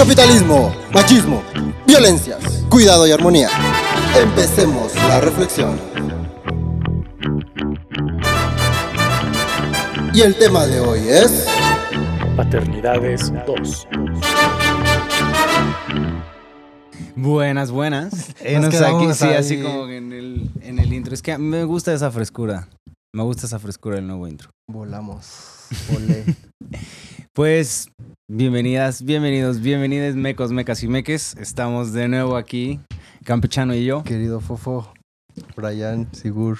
[0.00, 1.42] Capitalismo, machismo,
[1.86, 3.50] violencias, cuidado y armonía.
[4.16, 5.78] Empecemos la reflexión.
[10.14, 11.44] Y el tema de hoy es...
[12.34, 13.88] Paternidades 2.
[17.16, 18.34] Buenas, buenas.
[18.58, 21.12] Nos aquí, sí, así como en el, en el intro.
[21.12, 22.70] Es que me gusta esa frescura.
[23.12, 24.48] Me gusta esa frescura del nuevo intro.
[24.66, 25.26] Volamos.
[25.92, 26.24] Volé.
[27.34, 27.88] Pues,
[28.28, 31.36] bienvenidas, bienvenidos, bienvenidas, mecos, mecas y meques.
[31.36, 32.80] Estamos de nuevo aquí,
[33.24, 34.02] Campechano y yo.
[34.02, 34.92] Querido Fofo,
[35.56, 36.58] Brian, Sigur.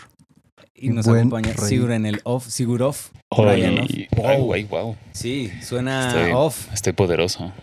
[0.74, 1.68] Y nos Buen acompaña rey.
[1.68, 3.10] Sigur en el off, Sigur off.
[3.36, 3.90] Brian off.
[4.24, 4.96] Ay, güey, wow.
[5.12, 6.72] Sí, suena Estoy, off.
[6.72, 7.52] estoy poderoso.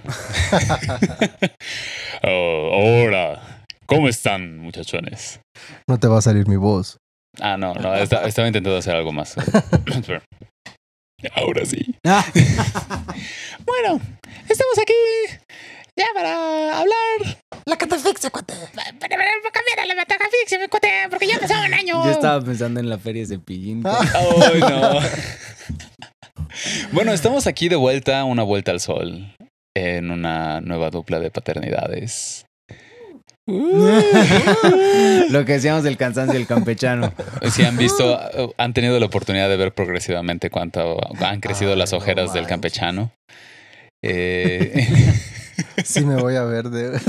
[2.24, 5.40] Oh, Ahora, ¿cómo están, muchachones?
[5.88, 6.98] No te va a salir mi voz.
[7.40, 9.36] Ah, no, no, esta- estaba intentando hacer algo más.
[11.36, 11.96] Ahora sí.
[12.06, 12.26] Ah,
[13.66, 14.00] Bueno,
[14.48, 14.94] estamos aquí
[15.96, 17.38] ya para hablar.
[17.66, 18.54] La catafixia, cuate.
[18.76, 19.10] Para, para
[19.52, 22.06] cambiar a la metafixia, mi cuate, porque ya pasó un año.
[22.06, 23.84] Yo estaba pensando en la feria de Cepillín.
[23.86, 25.00] Ay, no.
[26.92, 29.36] bueno, estamos aquí de vuelta, una vuelta al sol,
[29.76, 32.47] en una nueva dupla de paternidades.
[35.30, 37.14] Lo que decíamos del cansancio del campechano.
[37.52, 38.20] Si han visto,
[38.58, 42.46] han tenido la oportunidad de ver progresivamente cuánto han crecido Ay, las no ojeras del
[42.46, 43.12] campechano.
[44.04, 44.86] Eh,
[45.84, 47.00] Sí me voy a ver de-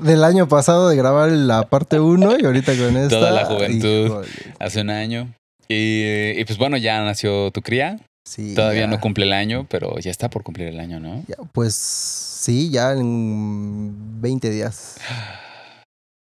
[0.00, 3.08] del año pasado de grabar la parte 1 y ahorita con esta.
[3.08, 4.06] Toda la juventud.
[4.06, 4.28] híjole.
[4.58, 5.32] hace un año.
[5.68, 7.98] Y, y pues bueno, ya nació tu cría.
[8.28, 8.86] Sí, Todavía ya.
[8.86, 11.24] no cumple el año, pero ya está por cumplir el año, ¿no?
[11.26, 14.96] Ya, pues sí, ya en 20 días.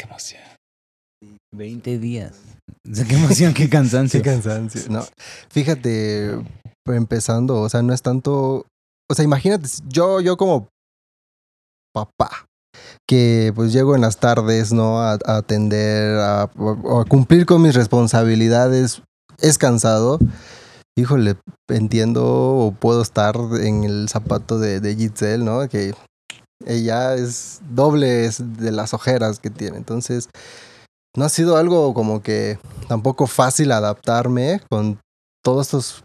[0.04, 0.42] Qué emoción.
[1.56, 2.34] 20 días.
[2.90, 4.22] O sea, qué emoción, qué cansancio.
[4.24, 4.82] Qué cansancio.
[4.90, 5.06] No,
[5.50, 6.42] fíjate,
[6.88, 8.66] empezando, o sea, no es tanto,
[9.10, 10.68] o sea, imagínate, yo, yo como
[11.94, 12.48] papá,
[13.08, 15.00] que pues llego en las tardes, ¿no?
[15.00, 16.50] A, a atender, a,
[17.08, 19.02] cumplir con mis responsabilidades,
[19.40, 20.20] es cansado.
[20.98, 21.38] Híjole,
[21.70, 25.68] entiendo o puedo estar en el zapato de, de Giselle, ¿no?
[25.70, 25.94] Que
[26.66, 29.78] ella es doble de las ojeras que tiene.
[29.78, 30.30] Entonces,
[31.16, 32.58] no ha sido algo como que
[32.88, 35.00] tampoco fácil adaptarme con
[35.44, 36.04] todos estos...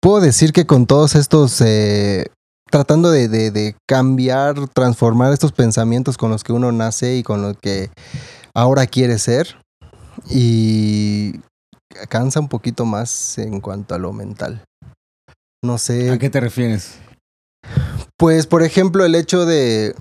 [0.00, 1.60] Puedo decir que con todos estos...
[1.60, 2.26] eh,
[2.70, 7.56] tratando de- de cambiar, transformar estos pensamientos con los que uno nace y con los
[7.56, 7.90] que
[8.54, 9.56] ahora quiere ser.
[10.28, 11.40] Y
[12.08, 14.62] cansa un poquito más en cuanto a lo mental.
[15.64, 16.10] No sé.
[16.10, 16.98] ¿A qué te refieres?
[18.18, 19.94] Pues, por ejemplo, el hecho de.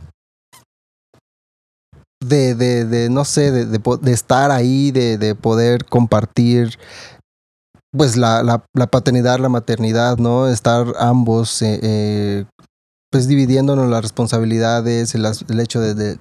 [2.20, 6.72] De, de, de no sé, de, estar ahí, de, de poder compartir,
[7.96, 10.48] pues, la, la, la paternidad, la maternidad, ¿no?
[10.48, 12.46] Estar ambos, eh, eh,
[13.12, 15.26] pues, dividiéndonos las responsabilidades, el,
[15.60, 16.20] hecho de, de-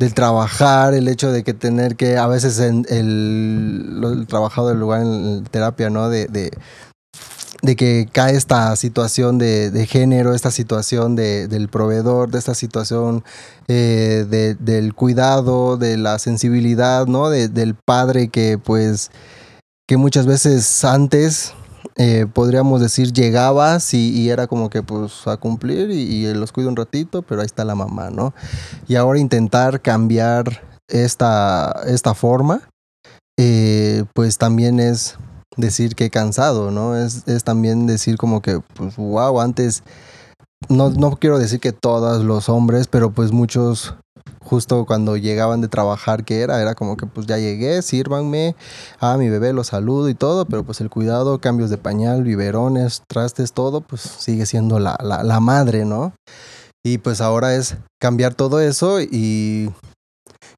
[0.00, 4.80] del trabajar, el hecho de que tener que, a veces, en el, el trabajado del
[4.80, 6.08] lugar en terapia, ¿no?
[6.08, 6.50] De, de,
[7.62, 12.54] de que cae esta situación de, de género, esta situación de, del proveedor, de esta
[12.54, 13.22] situación
[13.68, 17.28] eh, de- del cuidado, de la sensibilidad, ¿no?
[17.28, 19.10] De- del padre que pues
[19.86, 21.52] que muchas veces antes
[21.96, 26.52] eh, podríamos decir llegabas y, y era como que pues a cumplir y, y los
[26.52, 28.32] cuido un ratito, pero ahí está la mamá, ¿no?
[28.88, 32.62] Y ahora intentar cambiar esta, esta forma,
[33.38, 35.16] eh, pues también es
[35.56, 36.96] decir que cansado, ¿no?
[36.96, 39.82] Es, es también decir como que, pues, wow, antes,
[40.68, 43.94] no, no quiero decir que todos los hombres, pero pues muchos,
[44.44, 46.60] justo cuando llegaban de trabajar, que era?
[46.60, 48.54] Era como que, pues ya llegué, sírvanme,
[49.00, 53.02] a mi bebé lo saludo y todo, pero pues el cuidado, cambios de pañal, biberones,
[53.08, 56.12] trastes, todo, pues sigue siendo la, la, la madre, ¿no?
[56.84, 59.70] Y pues ahora es cambiar todo eso y,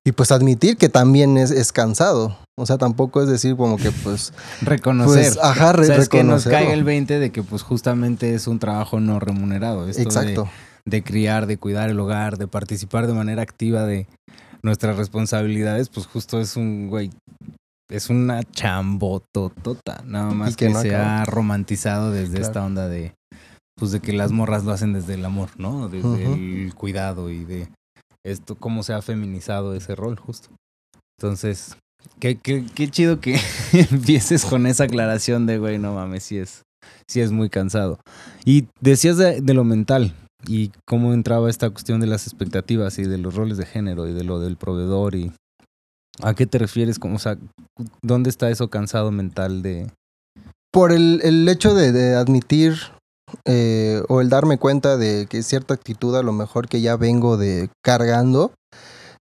[0.04, 2.36] y pues admitir que también es, es cansado.
[2.58, 4.32] O sea, tampoco es decir como que pues...
[4.62, 5.24] Reconocer.
[5.32, 8.34] Pues, ajá, re- o sea, es que nos caiga el 20 de que pues justamente
[8.34, 9.88] es un trabajo no remunerado.
[9.88, 10.48] Esto Exacto.
[10.84, 14.06] De, criar, de cuidar el hogar, de participar de manera activa de
[14.62, 17.10] nuestras responsabilidades, pues justo es un, güey,
[17.90, 20.02] es una chambototota.
[20.04, 22.46] Nada más que que, no se ha romantizado desde Claro.
[22.46, 23.14] esta onda de
[23.78, 25.88] pues de que las morras lo hacen desde el amor, ¿no?
[25.88, 27.68] Desde el cuidado y de
[28.24, 30.50] esto, cómo se ha feminizado ese rol, justo.
[31.18, 31.76] Entonces,
[32.18, 33.38] qué, qué, qué chido que
[33.72, 36.62] empieces con esa aclaración de, güey, no mames, sí es,
[37.06, 37.98] sí es muy cansado.
[38.44, 40.14] Y decías de, lo mental
[40.46, 44.12] y cómo entraba esta cuestión de las expectativas y de los roles de género y
[44.12, 45.32] de lo del proveedor y
[46.20, 47.38] a qué te refieres, o sea,
[48.02, 49.90] ¿dónde está eso cansado mental de...
[50.70, 52.74] Por el, el hecho de, de admitir
[53.44, 57.36] eh, o el darme cuenta de que cierta actitud a lo mejor que ya vengo
[57.36, 58.52] de cargando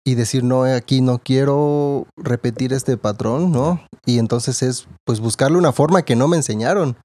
[0.08, 3.82] y decir, no, eh, aquí no quiero repetir este patrón, ¿no?
[4.06, 6.96] Y entonces es pues buscarle una forma que no me enseñaron.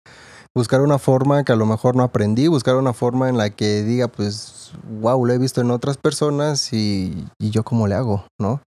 [0.55, 3.83] Buscar una forma que a lo mejor no aprendí, buscar una forma en la que
[3.83, 4.71] diga, pues,
[5.01, 8.61] wow, lo he visto en otras personas y, y yo cómo le hago, ¿no?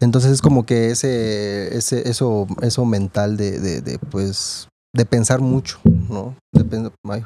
[0.00, 5.40] Entonces es como que ese, ese, eso, eso mental de, de, de, pues, de pensar
[5.40, 6.34] mucho, ¿no?
[6.52, 7.24] De ay.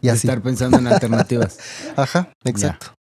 [0.00, 0.28] Y así.
[0.28, 1.58] estar pensando en alternativas?
[1.96, 2.94] Ajá, exacto.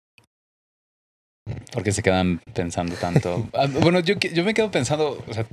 [1.72, 3.48] ¿Por qué se quedan pensando tanto?
[3.54, 5.46] Ah, bueno, yo, yo me quedo pensando, o sea,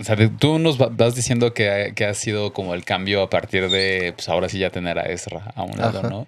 [0.00, 3.22] o sea, de- tú nos va- vas diciendo que, que ha sido como el cambio
[3.22, 6.08] a partir de, pues ahora sí ya tener a Ezra a un lado, Ajá.
[6.10, 6.26] ¿no?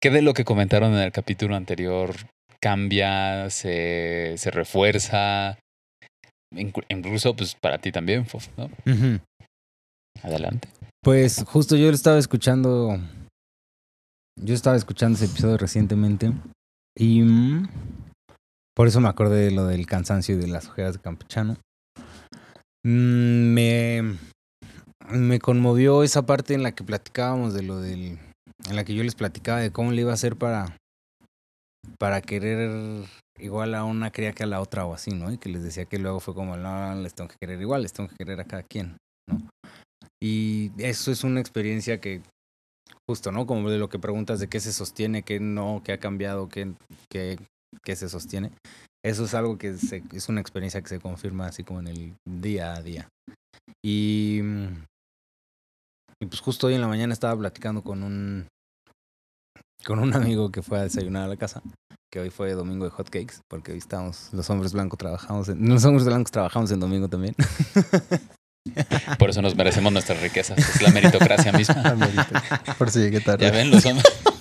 [0.00, 2.14] ¿Qué de lo que comentaron en el capítulo anterior
[2.60, 5.58] cambia, se, se refuerza?
[6.54, 8.70] Inclu- Incluso, pues para ti también, Fof, ¿no?
[10.22, 10.68] Adelante.
[11.02, 12.98] Pues justo yo lo estaba escuchando.
[14.40, 16.32] Yo estaba escuchando ese episodio recientemente.
[16.98, 17.68] Y mm,
[18.76, 21.56] por eso me acordé de lo del cansancio y de las ojeras de campechano.
[22.84, 24.18] Mm, me,
[25.10, 28.18] me conmovió esa parte en la que platicábamos de lo del.
[28.68, 30.76] En la que yo les platicaba de cómo le iba a hacer para.
[31.98, 33.06] Para querer
[33.38, 35.32] igual a una cría que a la otra o así, ¿no?
[35.32, 37.92] Y que les decía que luego fue como, no, les tengo que querer igual, les
[37.92, 38.96] tengo que querer a cada quien,
[39.28, 39.48] ¿no?
[40.22, 42.22] Y eso es una experiencia que,
[43.08, 43.46] justo, ¿no?
[43.46, 46.74] Como de lo que preguntas de qué se sostiene, qué no, qué ha cambiado, qué,
[47.10, 47.38] qué,
[47.84, 48.52] qué se sostiene.
[49.04, 52.14] Eso es algo que se- es una experiencia que se confirma así como en el
[52.28, 53.08] día a día.
[53.84, 54.84] Y, mm,
[56.22, 58.48] y pues justo hoy en la mañana estaba platicando con un,
[59.84, 61.62] con un amigo que fue a desayunar a la casa,
[62.12, 65.68] que hoy fue domingo de hot cakes, porque hoy estamos, los hombres blancos trabajamos, en,
[65.68, 67.34] los hombres blancos trabajamos en domingo también.
[69.18, 70.58] Por eso nos merecemos nuestras riquezas.
[70.58, 71.94] Es la meritocracia misma.
[72.78, 73.44] Por si llegué tarde.
[73.44, 74.04] Ya ven, los, hombres-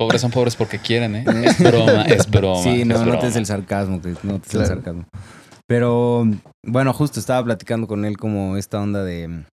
[0.00, 1.24] pobres son pobres porque quieren, ¿eh?
[1.44, 2.62] Es broma, es broma.
[2.62, 3.20] Sí, no, es no broma.
[3.20, 4.66] te es el sarcasmo, Chris, no te es el Claro.
[4.74, 5.04] sarcasmo.
[5.68, 6.24] Pero
[6.66, 9.44] bueno, justo estaba platicando con él como esta onda de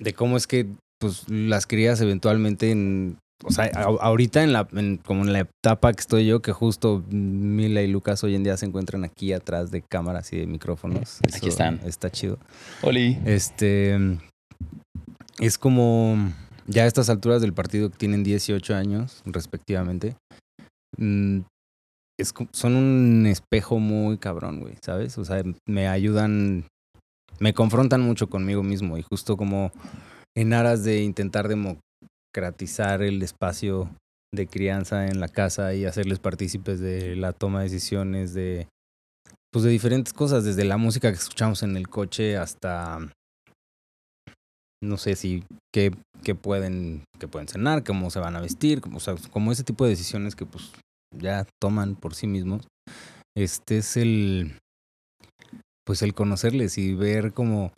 [0.00, 0.66] de cómo es que
[1.00, 3.64] pues las crías eventualmente en o sea,
[4.00, 7.88] ahorita en la en- como en la etapa que estoy yo que justo Mila y
[7.88, 11.18] Lucas hoy en día se encuentran aquí atrás de cámaras y de micrófonos.
[11.26, 11.80] Aquí Eso están.
[11.84, 12.38] Está chido.
[12.82, 13.18] Oli.
[13.24, 13.98] Este
[15.40, 16.32] es como
[16.66, 20.16] ya a estas alturas del partido que tienen 18 años respectivamente.
[20.98, 21.40] mm,
[22.52, 25.18] son un espejo muy cabrón, güey, ¿sabes?
[25.18, 26.66] O sea, me ayudan,
[27.40, 29.72] me confrontan mucho conmigo mismo y justo como
[30.36, 33.90] en aras de intentar democratizar el espacio
[34.32, 38.68] de crianza en la casa y hacerles partícipes de la toma de decisiones de
[39.52, 43.10] pues de diferentes cosas, desde la música que escuchamos en el coche hasta
[44.82, 48.96] no sé si qué, qué pueden qué pueden cenar, cómo se van a vestir, como,
[48.96, 50.72] o sea, como ese tipo de decisiones que pues
[51.16, 52.66] ya toman por sí mismos.
[53.36, 54.58] Este es el
[55.86, 57.72] pues el conocerles y ver como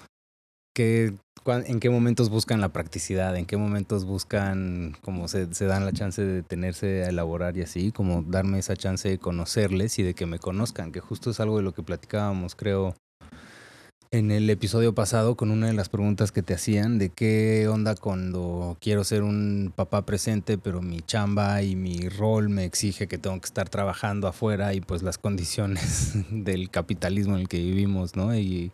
[0.74, 1.14] que
[1.46, 5.92] en qué momentos buscan la practicidad, en qué momentos buscan como se, se dan la
[5.92, 10.14] chance de detenerse a elaborar y así, como darme esa chance de conocerles y de
[10.14, 12.96] que me conozcan, que justo es algo de lo que platicábamos, creo,
[14.14, 17.96] en el episodio pasado con una de las preguntas que te hacían de qué onda
[17.96, 23.18] cuando quiero ser un papá presente, pero mi chamba y mi rol me exige que
[23.18, 28.14] tengo que estar trabajando afuera y pues las condiciones del capitalismo en el que vivimos,
[28.14, 28.36] ¿no?
[28.36, 28.70] Y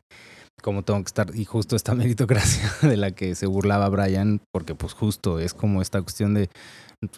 [0.61, 4.75] como tengo que estar, y justo esta meritocracia de la que se burlaba Brian, porque
[4.75, 6.49] pues justo es como esta cuestión de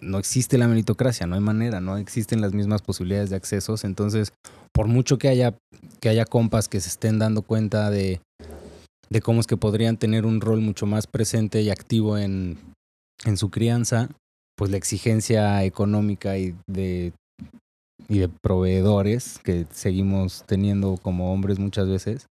[0.00, 4.32] no existe la meritocracia, no hay manera, no existen las mismas posibilidades de accesos, entonces
[4.72, 5.54] por mucho que haya
[6.00, 8.20] que haya compas que se estén dando cuenta de,
[9.10, 12.58] de cómo es que podrían tener un rol mucho más presente y activo en,
[13.24, 14.08] en su crianza,
[14.56, 17.12] pues la exigencia económica y de,
[18.08, 22.26] y de proveedores que seguimos teniendo como hombres muchas veces,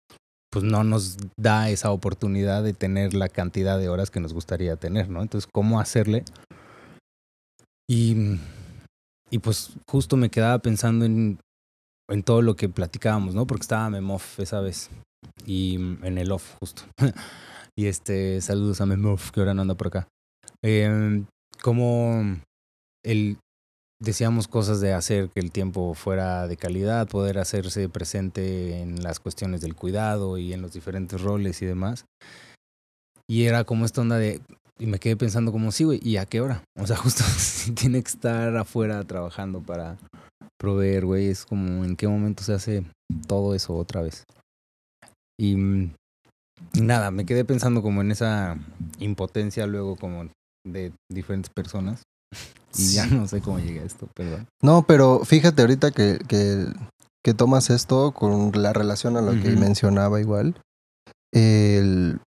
[0.50, 4.76] pues no nos da esa oportunidad de tener la cantidad de horas que nos gustaría
[4.76, 5.22] tener, ¿no?
[5.22, 6.24] Entonces, ¿cómo hacerle?
[7.88, 8.38] Y,
[9.30, 11.38] y pues justo me quedaba pensando en,
[12.08, 13.46] en todo lo que platicábamos, ¿no?
[13.46, 14.90] Porque estaba Memoff esa vez.
[15.44, 16.82] Y mm, en el off, justo.
[17.76, 20.08] y este, saludos a Memoff, que ahora no anda por acá.
[20.62, 21.24] Eh,
[21.62, 22.38] como
[23.04, 23.38] el
[24.00, 29.20] decíamos cosas de hacer que el tiempo fuera de calidad, poder hacerse presente en las
[29.20, 32.04] cuestiones del cuidado y en los diferentes roles y demás.
[33.28, 34.40] Y era como esta onda de,
[34.78, 36.62] y me quedé pensando como, sí, güey, ¿y a qué hora?
[36.78, 37.24] O sea, justo
[37.74, 39.98] tiene que estar afuera trabajando para
[40.58, 42.84] proveer, güey, es como en qué momento se hace
[43.26, 44.24] todo eso otra vez.
[45.38, 45.94] Y mm,
[46.80, 48.58] nada, me quedé pensando como en esa
[48.98, 50.28] impotencia luego como
[50.64, 52.02] de diferentes personas.
[52.76, 54.46] Y ya no sé cómo llegué a esto, perdón.
[54.62, 56.66] No, pero fíjate ahorita que, que,
[57.24, 59.58] que tomas esto con la relación a lo que Ujú.
[59.58, 60.60] mencionaba igual.
[61.32, 62.20] El,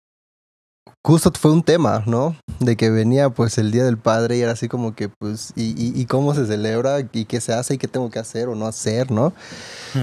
[1.07, 2.35] justo fue un tema, ¿no?
[2.59, 5.67] De que venía pues el Día del Padre y era así como que pues, ¿y,
[5.81, 6.99] y, y cómo se celebra?
[7.13, 7.75] ¿Y qué se hace?
[7.75, 9.13] ¿Y qué tengo que hacer o no hacer?
[9.13, 9.33] ¿No?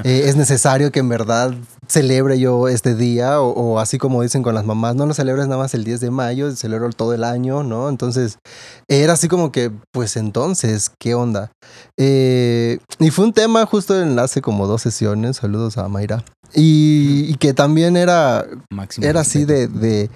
[0.06, 1.54] Eh, es necesario que en verdad
[1.88, 5.46] celebre yo este día o, o así como dicen con las mamás, no lo celebres
[5.48, 7.90] nada más el 10 de mayo, celebro todo el año, ¿no?
[7.90, 8.40] Entonces
[8.88, 11.52] era así como que, pues entonces, ¿qué onda?
[11.98, 16.24] Eh, y fue un tema justo en hace como dos sesiones, saludos a Mayra,
[16.56, 19.06] y, y que también era, Máximo.
[19.06, 20.10] era así de, de,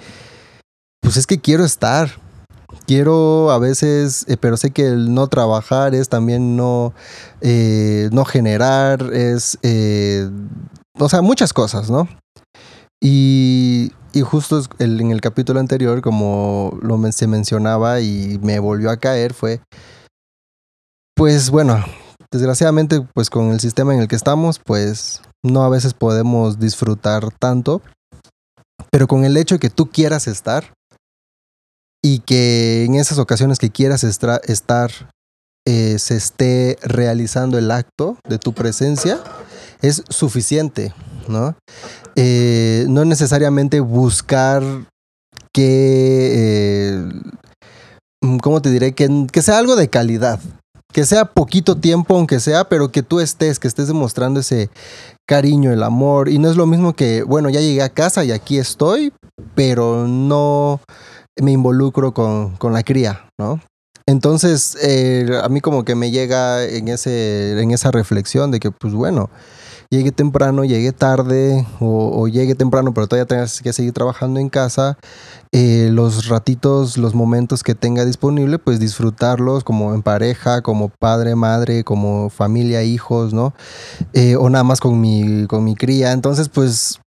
[1.02, 2.10] pues es que quiero estar.
[2.86, 6.94] Quiero a veces, eh, pero sé que el no trabajar es también no,
[7.42, 10.30] eh, no generar, es, eh,
[11.00, 12.08] o sea, muchas cosas, ¿no?
[13.02, 18.98] Y, y justo en el capítulo anterior, como lo se mencionaba y me volvió a
[18.98, 19.62] caer, fue,
[21.16, 21.84] pues bueno,
[22.32, 27.30] desgraciadamente, pues con el sistema en el que estamos, pues no a veces podemos disfrutar
[27.40, 27.82] tanto,
[28.92, 30.74] pero con el hecho de que tú quieras estar
[32.04, 34.92] y que en esas ocasiones que quieras estar
[35.68, 39.20] eh, se esté realizando el acto de tu presencia,
[39.82, 40.94] es suficiente,
[41.28, 41.56] ¿no?
[42.16, 44.64] Eh, no necesariamente buscar
[45.54, 47.10] que, eh,
[48.24, 48.94] mm, ¿cómo te diré?
[48.94, 50.40] Que, que sea algo de calidad,
[50.94, 54.70] que sea poquito tiempo, aunque sea, pero que tú estés, que estés demostrando ese
[55.28, 56.30] cariño, el amor.
[56.30, 59.12] Y no es lo mismo que, bueno, ya llegué a casa y aquí estoy,
[59.54, 60.80] pero no
[61.42, 63.60] me involucro con, con la cría, ¿no?
[64.06, 68.72] Entonces, eh, a mí como que me llega en, ese, en esa reflexión de que,
[68.72, 69.30] pues bueno,
[69.90, 74.48] llegue temprano, llegue tarde o, o llegue temprano, pero todavía tengas que seguir trabajando en
[74.48, 74.98] casa,
[75.52, 81.36] eh, los ratitos, los momentos que tenga disponible, pues disfrutarlos como en pareja, como padre,
[81.36, 83.54] madre, como familia, hijos, ¿no?
[84.14, 86.14] Eh, o nada más con mi, con mi cría.
[86.14, 87.02] Entonces, pues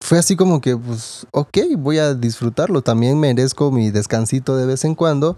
[0.00, 2.82] fue así como que, pues, ok, voy a disfrutarlo.
[2.82, 5.36] También merezco mi descansito de vez en cuando,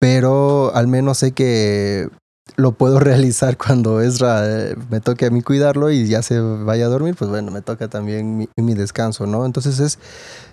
[0.00, 2.08] pero al menos sé que
[2.56, 6.86] lo puedo realizar cuando Ezra eh, me toque a mí cuidarlo y ya se vaya
[6.86, 9.46] a dormir, pues bueno, me toca también mi, descanso, ¿no?
[9.46, 9.98] Entonces es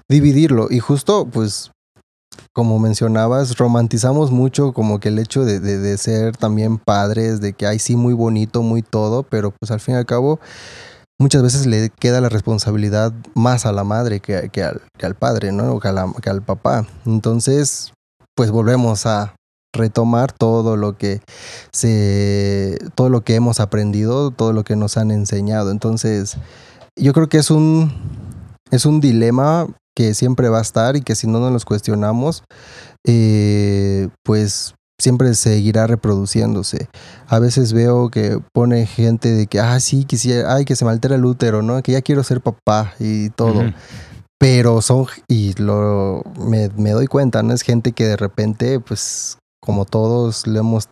[0.09, 1.71] dividirlo y justo, pues,
[2.53, 7.53] como mencionabas, romantizamos mucho como que el hecho de, de, de ser también padres, de
[7.53, 10.39] que, ay, sí, muy bonito, muy todo, pero pues al fin y al cabo
[11.21, 15.15] muchas veces le queda la responsabilidad más a la madre que, que, al, que al,
[15.15, 15.73] padre, ¿no?
[15.73, 16.85] O que, la, que, al papá.
[17.05, 17.93] Entonces,
[18.35, 19.35] pues volvemos a
[19.73, 21.21] retomar todo lo que
[21.71, 25.71] se todo lo que hemos aprendido, todo lo que nos han enseñado.
[25.71, 26.37] Entonces,
[26.99, 27.91] yo creo que es un
[28.71, 32.43] es un dilema que siempre va a estar y que si no nos los cuestionamos,
[33.05, 36.87] eh, pues siempre seguirá reproduciéndose.
[37.27, 40.91] A veces veo que pone gente de que, ah, sí, quisiera, ay, que se me
[40.91, 41.81] altera el útero, ¿no?
[41.81, 43.59] Que ya quiero ser papá y todo.
[43.59, 43.73] Uh -huh.
[44.39, 47.53] Pero son, y lo, me, me, doy cuenta, ¿no?
[47.53, 50.89] Es gente que de repente, pues, como todos lo hemos,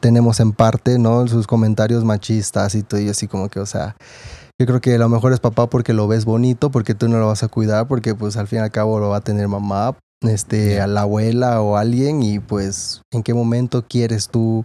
[0.00, 1.26] tenemos en parte, ¿no?
[1.26, 3.96] Sus comentarios machistas y todo, y así como que, o sea,
[4.60, 7.18] yo creo que a lo mejor es papá porque lo ves bonito, porque tú no
[7.18, 9.48] lo vas a cuidar, porque pues al fin y al cabo lo va a tener
[9.48, 14.64] mamá, este, a la abuela o alguien y pues en qué momento quieres tú,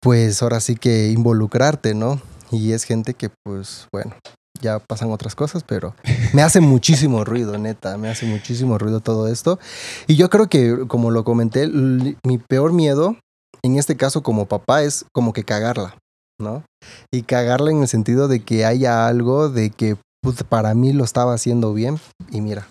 [0.00, 2.20] pues ahora sí que involucrarte, ¿no?
[2.50, 4.14] Y es gente que pues bueno,
[4.60, 5.94] ya pasan otras cosas, pero
[6.32, 9.58] me hace muchísimo ruido, neta, me hace muchísimo ruido todo esto.
[10.06, 13.16] Y yo creo que, como lo comenté, mi peor miedo,
[13.62, 15.96] en este caso como papá, es como que cagarla,
[16.40, 16.64] ¿no?
[17.12, 21.04] Y cagarla en el sentido de que haya algo de que pues, para mí lo
[21.04, 21.98] estaba haciendo bien
[22.30, 22.68] y mira,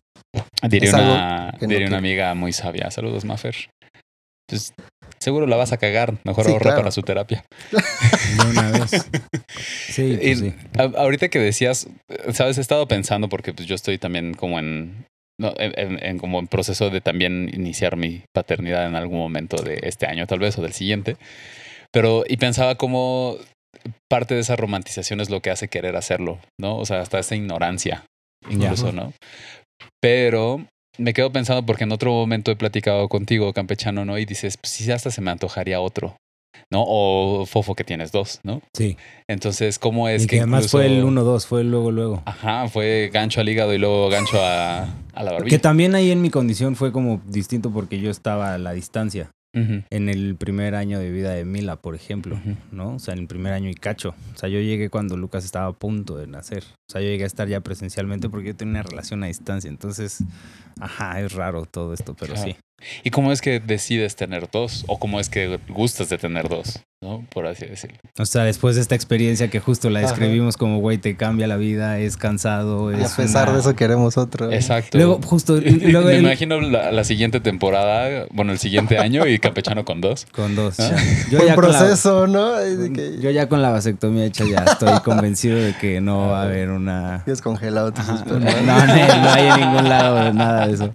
[0.69, 2.91] Diría, una, diría no una amiga muy sabia.
[2.91, 3.55] Saludos, Maffer.
[4.47, 4.73] Pues
[5.19, 6.15] seguro la vas a cagar.
[6.23, 6.77] Mejor sí, ahorra claro.
[6.77, 7.43] para su terapia.
[7.71, 8.91] De una vez.
[9.87, 10.53] Sí, pues y, sí.
[10.77, 11.87] A, ahorita que decías,
[12.31, 15.05] sabes, he estado pensando porque pues yo estoy también como en,
[15.39, 19.79] no, en, en, como en proceso de también iniciar mi paternidad en algún momento de
[19.83, 21.17] este año tal vez o del siguiente.
[21.91, 23.37] Pero y pensaba como
[24.09, 26.77] parte de esa romantización es lo que hace querer hacerlo, ¿no?
[26.77, 28.03] O sea, hasta esa ignorancia
[28.49, 29.01] incluso, yeah.
[29.01, 29.13] ¿no?
[30.01, 30.65] Pero
[30.97, 34.17] me quedo pensando porque en otro momento he platicado contigo, campechano, ¿no?
[34.17, 36.15] Y dices, pues sí, hasta se me antojaría otro,
[36.71, 36.83] ¿no?
[36.87, 38.61] O fofo que tienes dos, ¿no?
[38.73, 38.97] Sí.
[39.27, 42.23] Entonces, ¿cómo es y que, además incluso- fue el 1-2, fue el luego, luego.
[42.25, 45.59] Ajá, fue gancho al hígado y luego gancho a, a la Que barbilla.
[45.61, 49.29] también ahí en mi condición fue como distinto porque yo estaba a la distancia.
[49.89, 52.39] En el primer año de vida de Mila, por ejemplo.
[52.71, 52.95] ¿no?
[52.95, 54.15] O sea, en el primer año y cacho.
[54.33, 56.63] O sea, yo llegué cuando Lucas estaba a punto de nacer.
[56.89, 59.69] O sea, yo llegué a estar ya presencialmente porque yo tenía una relación a distancia.
[59.69, 60.23] Entonces,
[60.79, 62.51] ajá, es raro todo esto, pero Claro.
[62.51, 62.57] sí.
[63.03, 64.83] ¿Y cómo es que decides tener dos?
[64.87, 66.79] ¿O cómo es que gustas de tener dos?
[66.99, 67.23] ¿No?
[67.31, 67.97] Por así decirlo.
[68.17, 70.07] O sea, después de esta experiencia que justo la Ajá.
[70.09, 73.59] describimos como, güey, te cambia la vida, es cansado, Y es a pesar una- de
[73.61, 74.51] eso queremos otro.
[74.51, 74.97] Exacto.
[74.97, 79.85] Luego, justo, luego Me imagino la, la siguiente temporada, bueno, el siguiente año y campechano
[79.85, 80.25] con dos.
[80.31, 80.79] con dos.
[80.79, 80.95] ¿Ah?
[81.29, 82.53] Yo Buen ya con la- proceso, ¿no?
[82.93, 86.43] Que Yo ya con la vasectomía hecha ya estoy convencido de que no va a
[86.45, 87.23] haber una...
[87.43, 88.55] Congelado tus Ajá, espermas.
[88.63, 88.85] no, no,
[89.23, 90.91] no hay en ningún lado nada de eso.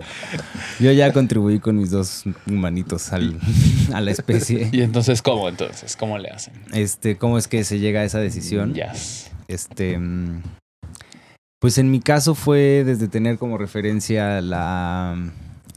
[0.81, 3.38] Yo ya contribuí con mis dos humanitos al-
[3.95, 4.69] a la especie.
[4.73, 5.97] Y entonces, ¿cómo entonces?
[5.97, 6.55] ¿Cómo le hacen?
[6.73, 8.75] Este, ¿cómo es que se llega a esa decisión?
[8.75, 9.31] Yes.
[9.49, 10.43] Este, mm,
[11.61, 15.17] pues en mi caso fue desde tener como referencia la,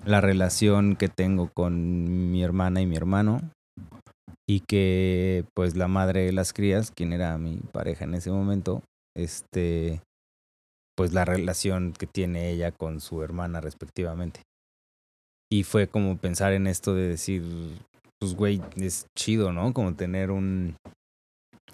[0.05, 3.41] la relación que tengo con mi hermana y mi hermano
[4.47, 8.81] y que pues la madre de las crías, quien era mi pareja en ese momento,
[9.17, 10.01] este,
[10.95, 14.41] pues la relación que tiene ella con su hermana respectivamente.
[15.55, 17.41] Y fue como pensar en esto de decir,
[18.19, 19.71] pues güey, es chido, ¿no?
[19.71, 20.75] Como tener un,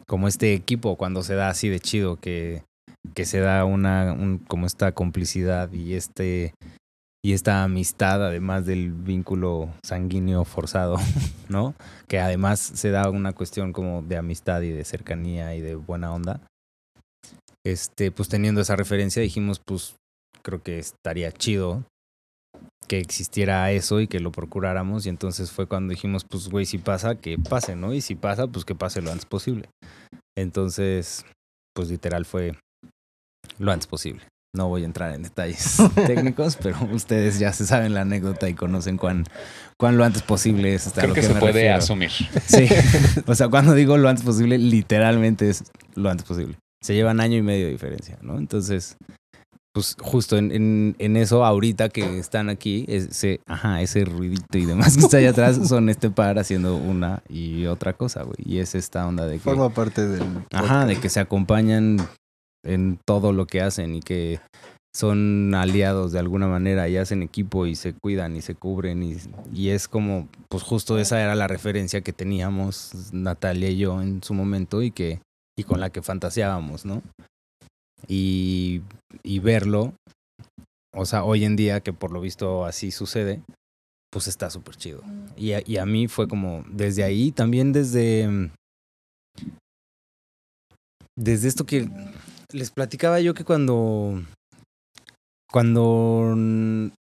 [0.08, 2.62] como este equipo cuando se da así de chido que,
[3.16, 6.54] que se da una un- como esta complicidad y este
[7.26, 10.98] y esta amistad además del vínculo sanguíneo forzado,
[11.50, 11.74] ¿no?
[12.08, 16.14] Que además se da una cuestión como de amistad y de cercanía y de buena
[16.14, 16.40] onda.
[17.66, 19.96] Este, pues teniendo esa referencia dijimos, pues
[20.44, 21.84] creo que estaría chido
[22.88, 26.78] que existiera eso y que lo procuráramos y entonces fue cuando dijimos, pues güey, si
[26.78, 27.94] pasa, que pase, ¿no?
[27.94, 29.70] Y si pasa, pues que pase lo antes posible.
[30.38, 31.26] Entonces,
[31.74, 32.54] pues literal fue
[33.60, 34.24] lo antes posible.
[34.54, 38.54] No voy a entrar en detalles técnicos, pero ustedes ya se saben la anécdota y
[38.54, 39.24] conocen cuán,
[39.80, 41.78] cuán lo antes posible es hasta Creo lo que, que, se me puede refiero.
[41.78, 42.12] asumir.
[42.48, 42.68] Sí.
[43.28, 45.64] O sea, cuando digo lo antes posible, literalmente es
[45.96, 46.58] lo antes posible.
[46.82, 48.38] Se llevan año y medio de diferencia, ¿no?
[48.38, 48.98] Entonces,
[49.74, 54.66] pues justo en, en, en eso, ahorita que están aquí, ese, ajá, ese ruidito y
[54.66, 58.36] demás que está allá atrás son este par haciendo una y otra cosa, güey.
[58.44, 59.40] Y es esta onda de que.
[59.40, 60.24] Forma parte del.
[60.52, 61.98] Ajá, de que se acompañan
[62.64, 64.40] en todo lo que hacen y que
[64.94, 69.16] son aliados de alguna manera y hacen equipo y se cuidan y se cubren y,
[69.54, 74.22] y es como, pues justo esa era la referencia que teníamos Natalia y yo en
[74.22, 75.22] su momento y que
[75.58, 77.02] y con la que fantaseábamos, ¿no?
[78.08, 78.82] Y,
[79.24, 79.94] y verlo,
[80.94, 83.42] o sea, hoy en día que por lo visto así sucede,
[84.12, 85.02] pues está súper chido.
[85.38, 88.52] Y a, y a mí fue como, desde ahí, también desde,
[91.16, 91.90] desde esto que
[92.52, 94.22] les platicaba yo que cuando,
[95.50, 96.36] cuando,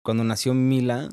[0.04, 1.08] cuando nació Mila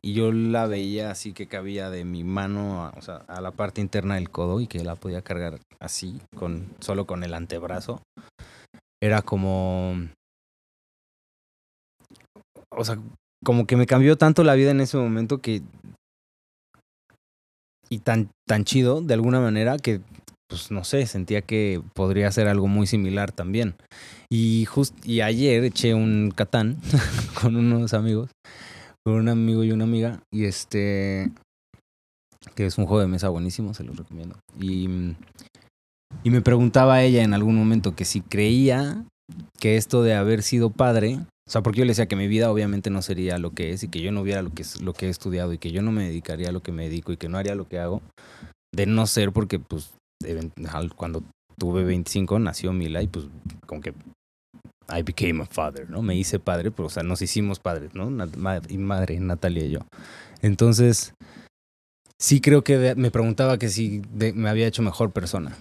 [0.00, 3.80] y yo la veía así que cabía de mi mano, o sea, a la parte
[3.82, 8.00] interna del codo y que la podía cargar así, con, solo con el antebrazo,
[9.02, 9.94] era como,
[12.70, 12.98] o sea,
[13.44, 15.62] como que me cambió tanto la vida en ese momento que
[17.88, 20.00] y tan tan chido de alguna manera que
[20.48, 23.74] pues no sé, sentía que podría ser algo muy similar también.
[24.30, 26.78] Y just, y ayer eché un catán
[27.40, 28.30] con unos amigos,
[29.04, 31.30] con un amigo y una amiga y este
[32.54, 34.36] que es un juego de mesa buenísimo, se los recomiendo.
[34.60, 34.88] Y
[36.22, 39.04] y me preguntaba ella en algún momento que si creía
[39.58, 42.50] que esto de haber sido padre, o sea, porque yo le decía que mi vida
[42.50, 45.06] obviamente no sería lo que es y que yo no hubiera lo que, lo que
[45.06, 47.28] he estudiado y que yo no me dedicaría a lo que me dedico y que
[47.28, 48.02] no haría lo que hago,
[48.74, 49.90] de no ser porque pues
[50.96, 51.22] cuando
[51.58, 53.26] tuve 25 nació Mila y pues
[53.66, 53.94] como que
[54.88, 56.02] I became a father, ¿no?
[56.02, 58.08] Me hice padre, pero o sea, nos hicimos padres, ¿no?
[58.68, 59.80] Y madre, Natalia y yo.
[60.42, 61.12] Entonces,
[62.20, 65.56] sí creo que me preguntaba que si me había hecho mejor persona.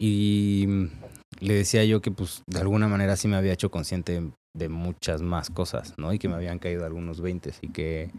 [0.00, 0.90] Y mm,
[1.40, 4.22] le decía yo que pues de alguna manera sí me había hecho consciente
[4.56, 6.12] de muchas más cosas, ¿no?
[6.12, 8.10] Y que me habían caído algunos 20 y que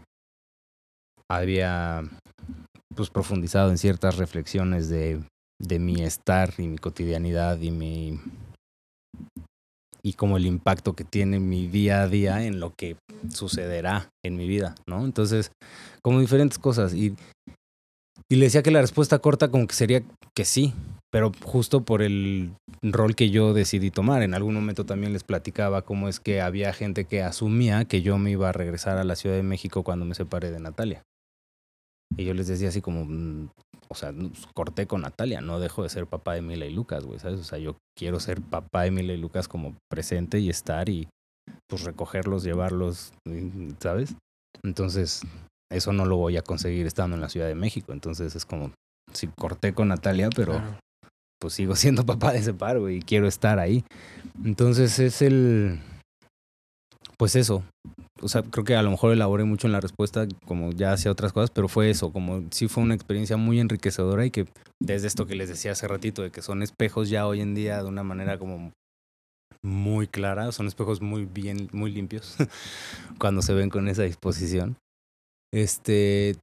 [1.30, 2.02] había
[2.94, 5.20] pues profundizado en ciertas reflexiones de,
[5.60, 8.20] de mi estar y mi cotidianidad y mi
[10.02, 12.96] y como el impacto que tiene mi día a día en lo que
[13.30, 15.04] sucederá en mi vida, ¿no?
[15.04, 15.50] Entonces,
[16.02, 17.16] como diferentes cosas y
[18.30, 20.02] y le decía que la respuesta corta como que sería
[20.34, 20.74] que sí,
[21.10, 24.22] pero justo por el rol que yo decidí tomar.
[24.22, 28.18] En algún momento también les platicaba cómo es que había gente que asumía que yo
[28.18, 31.02] me iba a regresar a la Ciudad de México cuando me separé de Natalia.
[32.16, 33.50] Y yo les decía así como, mm,
[33.88, 37.04] o sea, pues, corté con Natalia, no dejo de ser papá de Mila y Lucas,
[37.04, 37.40] güey, ¿sabes?
[37.40, 41.08] O sea, yo quiero ser papá de Mila y Lucas como presente y estar y
[41.70, 44.14] pues recogerlos, llevarlos, y- ¿sabes?
[44.62, 45.22] Entonces,
[45.70, 47.92] eso no lo voy a conseguir estando en la Ciudad de México.
[47.92, 48.72] Entonces es como,
[49.12, 50.54] sí, corté con Natalia, pero.
[51.38, 53.84] Pues sigo siendo papá de ese par, güey, y quiero estar ahí.
[54.44, 55.80] Entonces es el,
[57.18, 57.64] pues eso.
[58.20, 61.10] O sea, creo que a lo mejor elaboré mucho en la respuesta, como ya hacia
[61.10, 64.46] otras cosas, pero fue eso, como sí fue una experiencia muy enriquecedora y que
[64.80, 67.82] desde esto que les decía hace ratito, de que son espejos ya hoy en día
[67.82, 68.72] de una manera como
[69.62, 72.36] muy clara, son espejos muy bien, muy limpios
[73.18, 74.76] cuando se ven con esa disposición.
[75.52, 76.36] Este,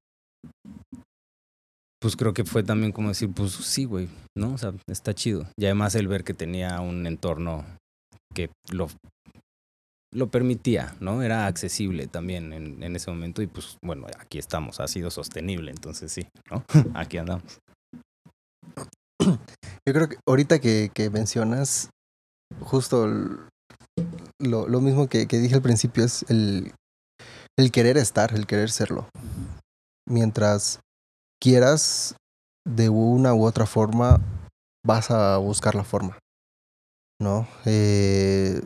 [2.01, 4.53] pues creo que fue también como decir, pues sí, güey, ¿no?
[4.53, 5.47] O sea, está chido.
[5.57, 7.65] Y además el ver que tenía un entorno
[8.33, 8.87] que lo,
[10.13, 11.21] lo permitía, ¿no?
[11.23, 15.71] Era accesible también en, en ese momento y pues bueno, aquí estamos, ha sido sostenible,
[15.71, 16.63] entonces sí, ¿no?
[16.95, 17.59] Aquí andamos.
[19.87, 21.89] Yo creo que ahorita que, que mencionas
[22.61, 23.07] justo
[24.39, 26.73] lo, lo mismo que, que dije al principio es el,
[27.57, 29.09] el querer estar, el querer serlo.
[30.07, 30.79] Mientras
[31.41, 32.15] quieras,
[32.67, 34.19] de una u otra forma,
[34.85, 36.17] vas a buscar la forma.
[37.21, 37.47] ¿No?
[37.65, 38.59] Eh,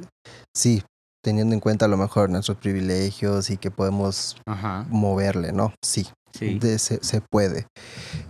[0.56, 0.82] sí,
[1.24, 5.74] teniendo en cuenta a lo mejor nuestros privilegios y que podemos Ajá, moverle, ¿no?
[5.86, 6.58] Sí, sí.
[6.58, 7.68] de- se, se puede.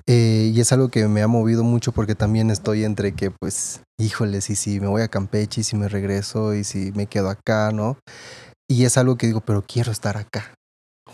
[0.08, 3.82] Eh, y es algo que me ha movido mucho porque también estoy entre que, pues,
[3.98, 7.30] híjoles, y si me voy a Campeche, y si me regreso, y si me quedo
[7.30, 7.98] acá, ¿no?
[8.70, 10.54] Y es algo que digo, pero quiero estar acá.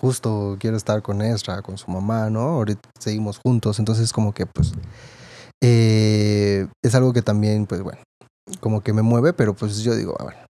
[0.02, 2.42] Justo quiero estar con Ezra, con su mamá, ¿no?
[2.42, 4.74] Ahorita seguimos juntos, entonces como que, pues,
[5.64, 8.02] eh, es algo que también, pues, bueno,
[8.60, 10.46] como que me mueve, pero pues yo digo, a ver,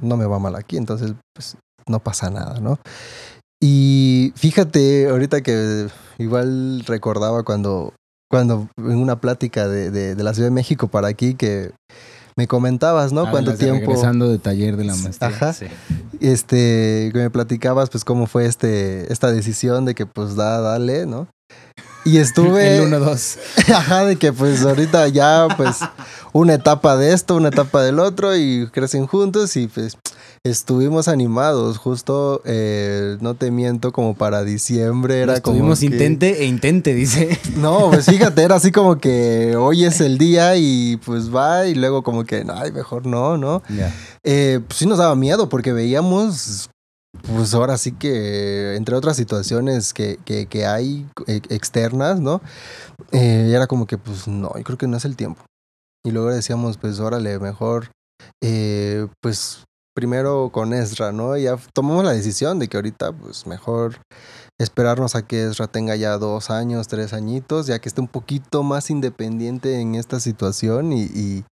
[0.00, 1.56] no me va mal aquí, entonces, pues,
[1.86, 2.78] no pasa nada, ¿no?
[3.60, 7.94] Y fíjate, ahorita que igual recordaba cuando,
[8.30, 11.72] cuando en una plática de, de, de la Ciudad de México para aquí que
[12.36, 13.26] me comentabas, ¿no?
[13.26, 13.86] Ah, ¿Cuánto tiempo?
[13.86, 15.28] Regresando de taller de la maestría.
[15.28, 15.52] Ajá.
[15.52, 15.66] Sí.
[16.20, 21.06] Este, que me platicabas, pues cómo fue este, esta decisión de que pues da, dale,
[21.06, 21.28] ¿no?
[22.04, 22.78] Y estuve.
[22.78, 23.36] El 1-2.
[23.74, 25.76] Ajá, de que pues ahorita ya pues
[26.32, 29.96] una etapa de esto, una etapa del otro y crecen juntos y pues
[30.44, 35.54] estuvimos animados, justo, eh, no te miento, como para diciembre era como...
[35.54, 37.38] Estuvimos que- intente e intente, dice.
[37.56, 41.74] No, pues fíjate, era así como que hoy es el día y pues va y
[41.76, 43.62] luego como que, ay, mejor no, ¿no?
[44.24, 46.70] Eh, pues sí nos daba miedo porque veíamos,
[47.20, 52.40] pues ahora sí que, entre otras situaciones que, que, hay eh, externas, ¿no?
[53.12, 55.44] Eh, era como que, pues no, yo creo que no es el tiempo.
[56.04, 57.90] Y luego decíamos, pues órale, mejor,
[58.42, 61.36] eh, pues primero con Ezra, ¿no?
[61.36, 64.00] Y ya tomamos la decisión de que ahorita, pues mejor
[64.58, 68.62] esperarnos a que Ezra tenga ya dos años, tres añitos, ya que esté un poquito
[68.62, 71.44] más independiente en esta situación y, y,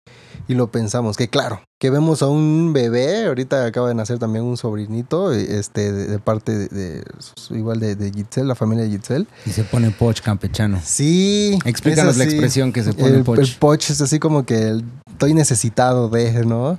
[0.48, 4.44] y lo pensamos, que claro, que vemos a un bebé, ahorita acaba de nacer también
[4.44, 7.04] un sobrinito, este, de, de parte de, de-
[7.50, 9.28] igual de, de Gitzel, la familia de Gitzel.
[9.46, 10.80] Y se pone poch campechano.
[10.84, 11.58] Sí.
[11.64, 13.38] Explícanos la expresión que se pone El, poch.
[13.38, 14.84] el poch es así como que el-
[15.18, 16.78] estoy necesitado de, ¿no?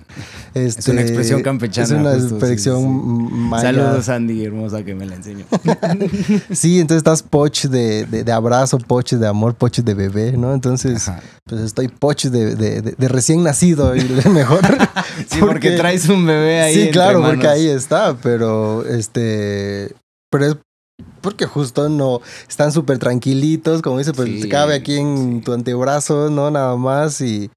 [0.54, 3.34] Este, una expresión campechana, Es una justo, expresión sí.
[3.34, 3.64] maya.
[3.64, 5.46] Saludos, Andy, hermosa que me la enseñó.
[6.52, 10.54] Sí, entonces estás poch de, de, de abrazo, poch de amor, poch de bebé, ¿no?
[10.54, 11.22] Entonces, Ajá.
[11.46, 14.62] pues estoy poch de, de, recién nacido y mejor.
[15.28, 16.74] Sí, porque, traes un bebé ahí.
[16.74, 19.94] Sí, entre claro, porque ahí está, pero este.
[20.32, 20.56] Pero es
[21.22, 25.42] porque justo no están súper tranquilitos, como dice, pues Sí, cabe aquí en sí.
[25.44, 26.50] tu antebrazo, ¿no?
[26.50, 27.50] Nada más y.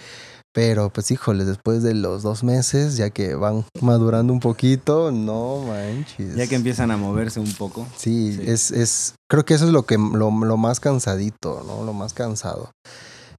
[0.55, 5.65] Pero pues híjole, después de los dos meses, ya que van madurando un poquito, no
[5.67, 6.37] manches.
[6.37, 7.87] Ya que empiezan a moverse un poco.
[7.97, 8.43] Sí, Sí.
[8.47, 11.85] Es, es, creo que eso es lo que lo, lo más cansadito, ¿no?
[11.85, 12.71] Lo más cansado.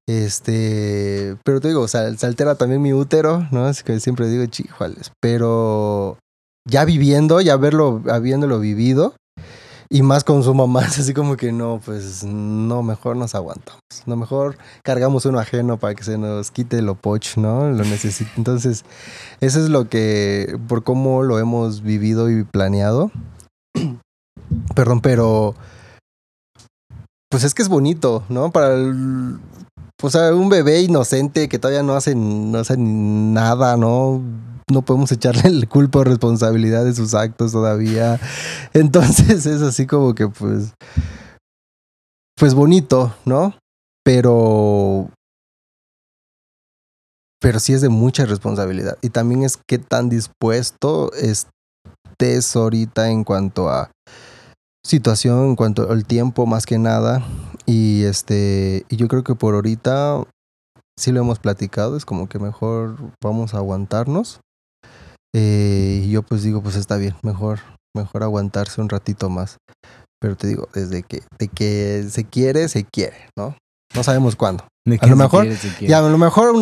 [0.07, 3.65] Este, pero te digo, sea, se altera también mi útero, ¿no?
[3.65, 6.17] Así que siempre digo, chijuales, pero
[6.67, 9.15] ya viviendo, ya verlo, habiéndolo vivido,
[9.93, 13.79] y más con su mamá, es así como que no, pues no, mejor nos aguantamos,
[14.07, 17.69] no, mejor cargamos uno ajeno para que se nos quite lo poch, ¿no?
[17.69, 18.31] Lo necesito.
[18.37, 18.85] Entonces,
[19.39, 23.11] eso es lo que, por cómo lo hemos vivido y planeado.
[24.75, 25.53] Perdón, pero.
[27.29, 28.51] Pues es que es bonito, ¿no?
[28.51, 29.37] Para el.
[30.01, 34.21] O sea, un bebé inocente que todavía no hace, no hace nada, ¿no?
[34.71, 38.19] No podemos echarle el culpa o responsabilidad de sus actos todavía.
[38.73, 40.73] Entonces es así como que, pues.
[42.37, 43.55] Pues bonito, ¿no?
[44.03, 45.09] Pero.
[47.39, 48.97] pero sí es de mucha responsabilidad.
[49.01, 53.91] Y también es qué tan dispuesto estés ahorita en cuanto a
[54.85, 57.25] situación, en cuanto al tiempo más que nada.
[57.65, 60.23] Y este, y yo creo que por ahorita
[60.97, 64.41] sí lo hemos platicado, es como que mejor vamos a aguantarnos.
[65.35, 67.59] Eh, y yo pues digo, pues está bien, mejor,
[67.95, 69.57] mejor aguantarse un ratito más.
[70.19, 73.57] Pero te digo, desde que, de que se quiere, se quiere, ¿no?
[73.95, 74.65] No sabemos cuándo.
[74.99, 75.47] A lo mejor,
[75.79, 76.61] ya a lo mejor un-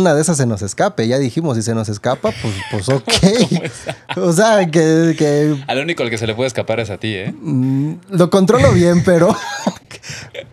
[0.00, 1.08] una de esas se nos escape.
[1.08, 4.16] Ya dijimos, si se nos escapa, pues, pues ok.
[4.18, 7.14] o sea, que, que Al único al que se le puede escapar es a ti,
[7.14, 7.32] ¿eh?
[7.40, 9.34] mm, lo controlo bien, pero,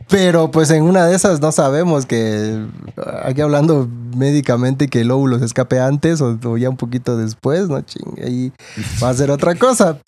[0.07, 2.65] pero pues en una de esas no sabemos que,
[3.23, 7.67] aquí hablando médicamente, que el óvulo se escape antes o, o ya un poquito después,
[7.67, 8.51] no chingue, ahí
[9.03, 9.97] va a ser otra cosa.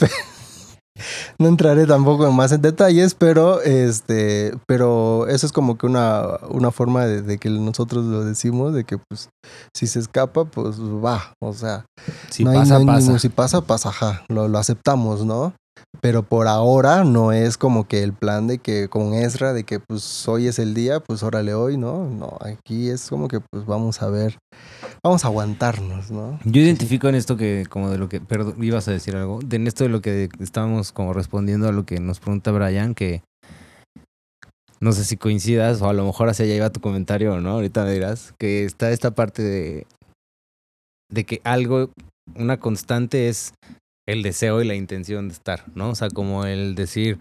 [1.40, 6.72] No entraré tampoco más en detalles, pero este, pero eso es como que una, una
[6.72, 9.30] forma de, de que nosotros lo decimos, de que pues
[9.76, 11.86] si se escapa, pues va, o sea,
[12.30, 13.00] Si no hay- pasa, no hay pasa.
[13.00, 15.54] ningún- si pasa, pasa, ajá, lo, lo aceptamos, ¿no?
[16.02, 19.80] Pero por ahora no es como que el plan de que con Ezra, de que
[19.80, 22.06] pues hoy es el día, pues órale hoy, ¿no?
[22.08, 24.38] No, aquí es como que pues vamos a ver,
[25.04, 26.40] vamos a aguantarnos, ¿no?
[26.46, 29.68] Yo identifico en esto que, como de lo que, perdón, ibas a decir algo, en
[29.68, 33.24] esto de lo que estábamos como respondiendo a lo que nos pregunta Brian, que
[34.80, 37.52] no sé si coincidas o a lo mejor hacia allá iba tu comentario, ¿no?
[37.52, 39.88] Ahorita me dirás, que está esta parte de,
[41.12, 41.90] de que algo,
[42.36, 43.54] una constante es
[44.08, 45.90] el deseo y la intención de estar, ¿no?
[45.90, 47.20] O sea, como el decir,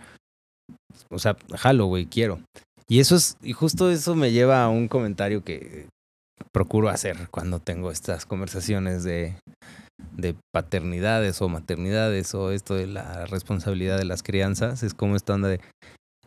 [1.11, 2.41] o sea, jalo, güey, quiero.
[2.89, 5.87] Y eso es, y justo eso me lleva a un comentario que
[6.53, 9.37] procuro hacer cuando tengo estas conversaciones de,
[10.17, 14.83] de paternidades o maternidades o esto de la responsabilidad de las crianzas.
[14.83, 15.61] Es como esta onda de,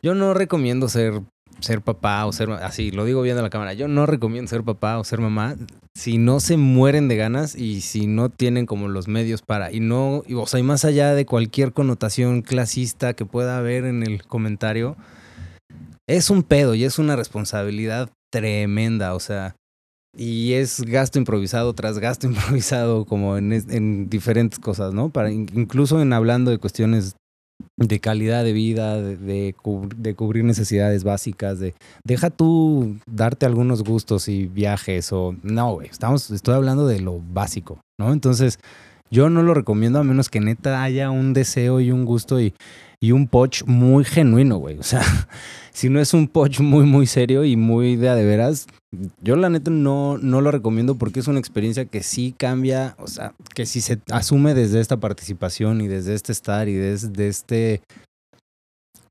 [0.01, 1.21] yo no recomiendo ser,
[1.59, 4.97] ser papá o ser, así, lo digo viendo la cámara, yo no recomiendo ser papá
[4.99, 5.55] o ser mamá
[5.95, 9.79] si no se mueren de ganas y si no tienen como los medios para, y
[9.79, 14.03] no, y, o sea, y más allá de cualquier connotación clasista que pueda haber en
[14.03, 14.97] el comentario,
[16.09, 19.55] es un pedo y es una responsabilidad tremenda, o sea,
[20.15, 25.09] y es gasto improvisado tras gasto improvisado, como en, es- en diferentes cosas, ¿no?
[25.09, 27.15] Para, in- incluso en hablando de cuestiones
[27.77, 31.73] de calidad de vida, de, de, cub- de cubrir necesidades básicas, de
[32.03, 37.19] deja tú darte algunos gustos y viajes o no, güey, estamos, estoy hablando de lo
[37.19, 38.11] básico, ¿no?
[38.13, 38.59] Entonces,
[39.13, 42.55] yo no lo recomiendo a menos que neta haya un deseo y un gusto y,
[42.99, 44.79] y un poch muy genuino, güey.
[44.79, 45.03] O sea,
[45.71, 48.65] si no es un poch muy, muy serio y muy de a de veras,
[49.21, 53.05] yo la neta no, no lo recomiendo porque es una experiencia que sí cambia, o
[53.05, 57.83] sea, que si se asume desde esta participación y desde este estar y desde este,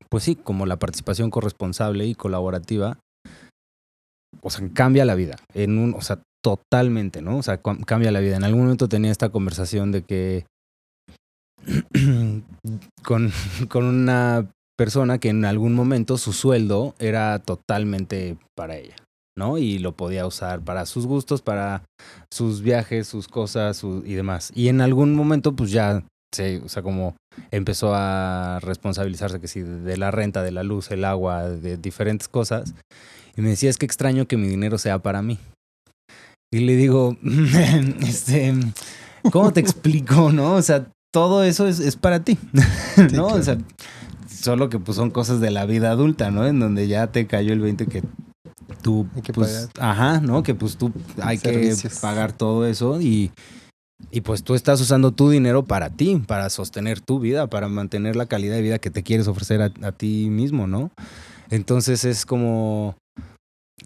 [0.09, 2.99] pues sí, como la participación corresponsable y colaborativa,
[4.41, 7.37] o sea, cambia la vida, en un, o sea, totalmente, ¿no?
[7.37, 8.35] O sea, cam- cambia la vida.
[8.35, 10.45] En algún momento tenía esta conversación de que
[13.03, 13.31] con,
[13.69, 18.95] con una persona que en algún momento su sueldo era totalmente para ella,
[19.37, 19.57] ¿no?
[19.57, 21.83] Y lo podía usar para sus gustos, para
[22.33, 24.51] sus viajes, sus cosas su- y demás.
[24.55, 26.03] Y en algún momento, pues ya,
[26.33, 27.15] se, o sea, como
[27.51, 32.27] empezó a responsabilizarse que sí, de la renta, de la luz, el agua, de diferentes
[32.27, 32.73] cosas.
[33.35, 35.39] Y me decía, es que extraño que mi dinero sea para mí.
[36.53, 37.17] Y le digo,
[38.01, 38.53] este,
[39.31, 40.53] ¿cómo te explico, no?
[40.53, 42.37] O sea, todo eso es, es para ti,
[43.13, 43.25] ¿no?
[43.25, 43.57] O sea,
[44.29, 46.45] solo que pues son cosas de la vida adulta, ¿no?
[46.45, 48.03] En donde ya te cayó el 20 que
[48.83, 50.43] tú, Hay que pues, ajá, ¿no?
[50.43, 51.95] Que pues tú hay Servicios.
[51.95, 53.31] que pagar todo eso y,
[54.11, 58.15] y pues tú estás usando tu dinero para ti, para sostener tu vida, para mantener
[58.15, 60.91] la calidad de vida que te quieres ofrecer a, a ti mismo, ¿no?
[61.49, 62.95] Entonces es como...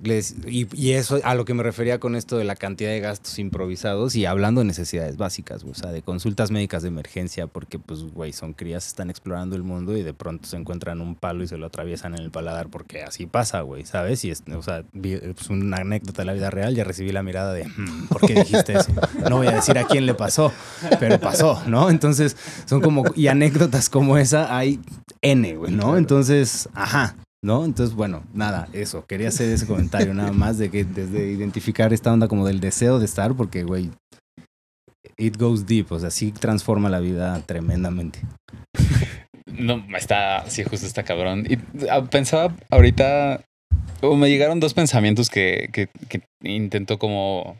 [0.04, 3.00] les- y, y eso a lo que me refería con esto de la cantidad de
[3.00, 7.80] gastos improvisados y hablando de necesidades básicas, o sea, de consultas médicas de emergencia, porque
[7.80, 11.43] pues, güey, son crías, están explorando el mundo y de pronto se encuentran un palo
[11.43, 14.23] y se lo atraviesan en el paladar porque así pasa, güey, ¿sabes?
[14.26, 17.54] Y es, o sea, pues una anécdota de la vida real, ya recibí la mirada
[17.54, 18.91] de, "Mm, ¿por qué dijiste eso?
[19.30, 20.52] No voy a decir a quién le pasó,
[21.00, 21.89] pero pasó, ¿no?
[21.89, 24.80] Entonces, son como, y anécdotas como esa hay
[25.21, 25.97] N, güey, ¿no?
[25.97, 27.15] Entonces, ajá.
[27.43, 27.65] ¿No?
[27.65, 29.06] Entonces, bueno, nada, eso.
[29.06, 33.00] Quería hacer ese comentario nada más de que desde identificar esta onda como del deseo
[33.00, 33.91] de estar, porque, güey,
[35.17, 38.19] it goes deep, o sea, sí transforma la vida tremendamente.
[39.58, 41.45] No, está, sí, justo está cabrón.
[41.50, 41.58] Y
[41.89, 43.41] ah, pensaba ahorita,
[44.02, 45.89] o me llegaron dos pensamientos que, que,
[46.43, 47.58] intento como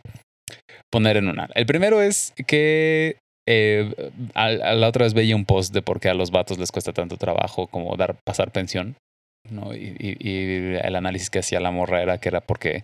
[0.91, 1.49] poner en una.
[1.55, 6.09] El primero es que eh, a la otra vez veía un post de por qué
[6.09, 8.95] a los vatos les cuesta tanto trabajo como dar, pasar pensión,
[9.51, 9.73] ¿no?
[9.75, 12.83] Y, y- y el análisis que hacía la morra era que era porque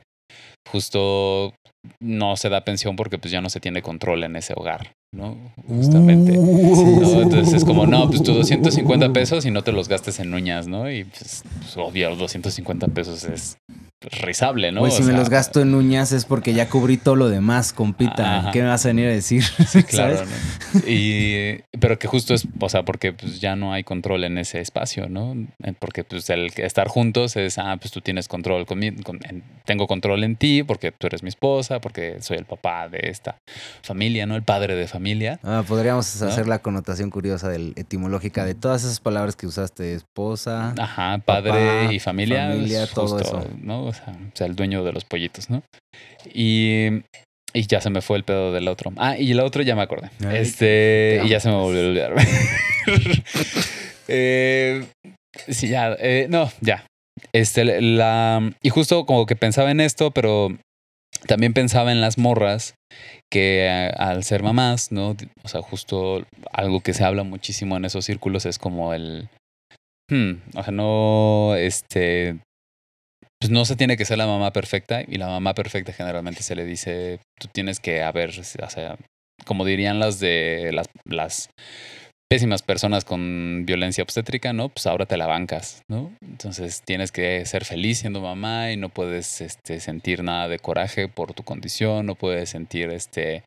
[0.69, 1.53] justo
[2.01, 5.37] no se da pensión porque pues ya no se tiene control en ese hogar, ¿no?
[5.67, 6.37] Justamente.
[6.37, 6.99] Uh.
[7.01, 7.21] ¿no?
[7.23, 10.67] Entonces es como, no, pues tus 250 pesos y no te los gastes en uñas,
[10.67, 10.89] ¿no?
[10.89, 13.57] Y pues, pues, obvio, 250 pesos es
[14.11, 14.81] risable, ¿no?
[14.81, 17.29] Pues O si me sea, los gasto en uñas es porque ya cubrí todo lo
[17.29, 18.39] demás, compita.
[18.39, 18.51] Ajá.
[18.51, 19.43] ¿Qué me vas a venir a decir?
[19.87, 20.29] Claro, ¿Sabes?
[20.73, 20.79] ¿no?
[20.87, 24.59] Y, pero que justo es, o sea, porque pues ya no hay control en ese
[24.61, 25.35] espacio, ¿no?
[25.79, 29.13] Porque pues el estar juntos es, ah, pues tú tienes control conmigo,
[29.65, 33.37] tengo control en ti porque tú eres mi esposa, porque soy el papá de esta
[33.81, 34.35] familia, ¿no?
[34.35, 35.39] El padre de familia.
[35.43, 36.27] Ah, podríamos ¿No?
[36.27, 40.73] hacer la connotación curiosa del etimológica de todas esas palabras que usaste, esposa.
[40.79, 42.47] Ajá, padre Papá, y familia.
[42.49, 43.45] familia, todo eso.
[43.61, 43.91] ¿no?
[43.93, 45.61] O sea, o sea, el dueño de los pollitos, ¿no?
[46.33, 47.03] Y,
[47.53, 48.91] y ya se me fue el pedo del otro.
[48.97, 50.09] Ah, y el otro ya me acordé.
[50.25, 52.13] Ay, este, te y ya se me volvió a olvidar.
[54.07, 54.85] eh,
[55.47, 56.85] sí, ya, eh, no, ya.
[57.31, 60.57] Este, la, y justo como que pensaba en esto, pero
[61.27, 62.75] también pensaba en las morras
[63.31, 65.15] que eh, al ser mamás, ¿no?
[65.43, 69.29] O sea, justo algo que se habla muchísimo en esos círculos es como el...
[70.11, 72.39] hmm, o sea, no, este...
[73.43, 76.55] Pues no se tiene que ser la mamá perfecta y la mamá perfecta generalmente se
[76.55, 78.95] le dice, tú tienes que haber, o sea,
[79.43, 81.49] como dirían las de las, las
[82.31, 84.69] pésimas personas con violencia obstétrica, ¿no?
[84.69, 86.15] Pues ahora te la bancas, ¿no?
[86.21, 91.09] Entonces tienes que ser feliz siendo mamá y no puedes este, sentir nada de coraje
[91.09, 93.43] por tu condición, no puedes sentir este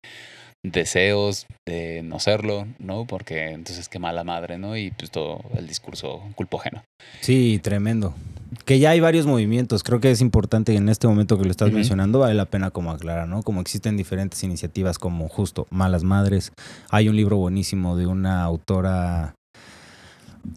[0.70, 3.06] deseos de no serlo, ¿no?
[3.06, 4.76] Porque entonces qué mala madre, ¿no?
[4.76, 6.82] Y pues todo el discurso culpógeno.
[7.20, 8.14] Sí, tremendo.
[8.64, 9.82] Que ya hay varios movimientos.
[9.82, 12.90] Creo que es importante en este momento que lo estás mencionando vale la pena como
[12.90, 13.42] aclarar, ¿no?
[13.42, 16.52] Como existen diferentes iniciativas como justo Malas Madres.
[16.90, 19.34] Hay un libro buenísimo de una autora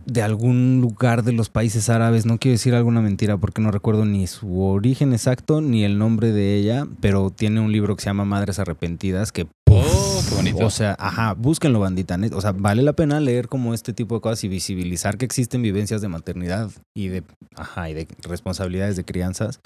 [0.05, 2.25] de algún lugar de los países árabes.
[2.25, 6.31] No quiero decir alguna mentira porque no recuerdo ni su origen exacto ni el nombre
[6.31, 10.65] de ella, pero tiene un libro que se llama Madres Arrepentidas que Oh, qué bonito.
[10.65, 12.17] o sea, ajá, búsquenlo, bandita.
[12.33, 15.61] O sea, vale la pena leer como este tipo de cosas y visibilizar que existen
[15.61, 17.23] vivencias de maternidad y de,
[17.55, 19.59] ajá, y de responsabilidades de crianzas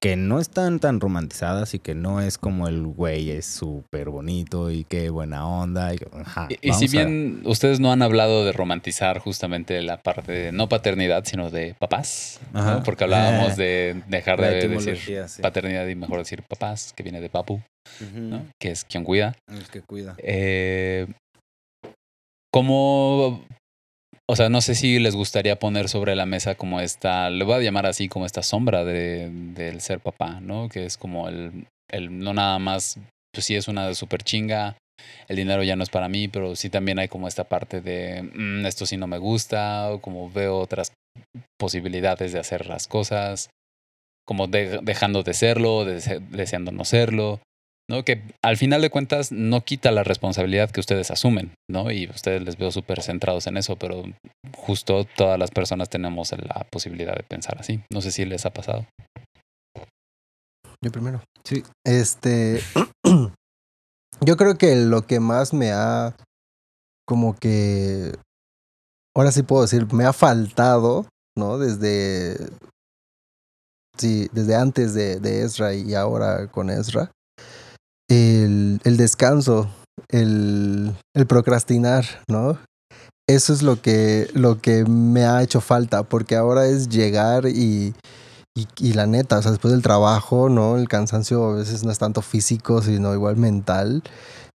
[0.00, 4.70] que no están tan romantizadas y que no es como el güey es súper bonito
[4.70, 5.94] y qué buena onda.
[5.94, 10.32] Y, ajá, Y, y si bien ustedes no han hablado de romantizar justamente la parte
[10.32, 12.40] de no paternidad, sino de papás,
[12.84, 15.42] porque hablábamos Eh, de dejar de decir sí.
[15.42, 17.60] paternidad y mejor decir papás, que viene de papu,
[18.12, 18.46] ¿no?
[18.60, 19.36] que es quien cuida.
[19.48, 20.14] El que cuida.
[20.18, 21.06] Eh,
[22.52, 23.44] ¿Cómo,
[24.30, 27.54] o sea, no sé si les gustaría poner sobre la mesa como esta, le voy
[27.54, 30.68] a llamar así, como esta sombra de, del ser papá, ¿no?
[30.68, 32.98] Que es como el, el no nada más,
[33.32, 34.76] pues sí es una super chinga,
[35.26, 38.22] el dinero ya no es para mí, pero sí también hay como esta parte de,
[38.22, 40.92] "Mm, esto sí no me gusta, o como veo otras
[41.58, 43.50] posibilidades de hacer las cosas,
[44.24, 47.40] como de- dejando de serlo, dese- deseando no serlo.
[47.88, 48.04] ¿No?
[48.04, 51.90] Que al final de cuentas no quita la responsabilidad que ustedes asumen, ¿no?
[51.90, 54.04] Y ustedes les veo súper centrados en eso, pero
[54.56, 57.80] justo todas las personas tenemos la posibilidad de pensar así.
[57.92, 58.86] No sé si les ha pasado.
[60.82, 61.22] Yo primero.
[61.44, 61.62] Sí.
[61.84, 62.60] Este.
[64.20, 66.14] yo creo que lo que más me ha.
[67.06, 68.12] Como que.
[69.16, 71.58] Ahora sí puedo decir, me ha faltado, ¿no?
[71.58, 72.36] Desde.
[73.96, 77.10] Sí, desde antes de, de Ezra y ahora con Ezra.
[78.08, 79.68] El, el descanso,
[80.08, 82.58] el, el procrastinar, ¿no?
[83.26, 87.94] Eso es lo que, lo que me ha hecho falta, porque ahora es llegar y,
[88.54, 90.76] y, la neta, o sea, después del trabajo, ¿no?
[90.76, 94.02] El cansancio a veces no es tanto físico, sino igual mental.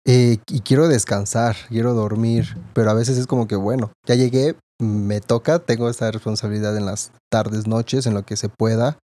[0.06, 4.54] Eh, y quiero descansar, quiero dormir, pero a veces es como que, bueno, ya llegué,
[4.80, 8.98] me toca, tengo esta responsabilidad en las tardes, noches, en lo que se pueda.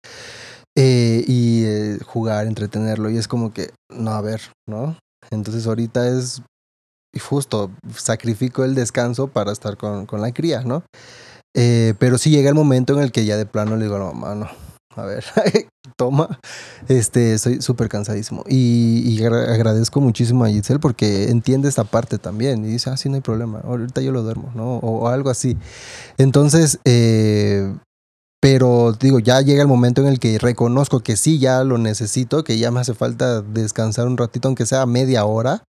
[0.77, 3.11] Eh, y eh, jugar, entretenerlo.
[3.11, 4.97] Y es como que, no, a ver, ¿no?
[5.31, 6.43] Entonces ahorita es
[7.21, 10.83] justo, sacrifico el descanso para estar con, con la cría, ¿no?
[11.57, 14.13] Eh, pero sí llega el momento en el que ya de plano le digo, no,
[14.13, 14.49] mano,
[14.97, 15.25] a ver,
[15.97, 16.41] toma,
[16.89, 18.45] este, soy súper cansadísimo.
[18.49, 22.97] Y, y agra- agradezco muchísimo a Giselle porque entiende esta parte también y dice, ah,
[22.97, 24.79] sí, no hay problema, ahorita yo lo duermo, ¿no?
[24.79, 25.57] O, o algo así.
[26.19, 27.73] Entonces, eh,
[28.45, 32.45] pero digo, ya llega el momento en el que reconozco que sí, ya lo necesito,
[32.45, 35.65] que ya me hace falta descansar un ratito, aunque sea media hora,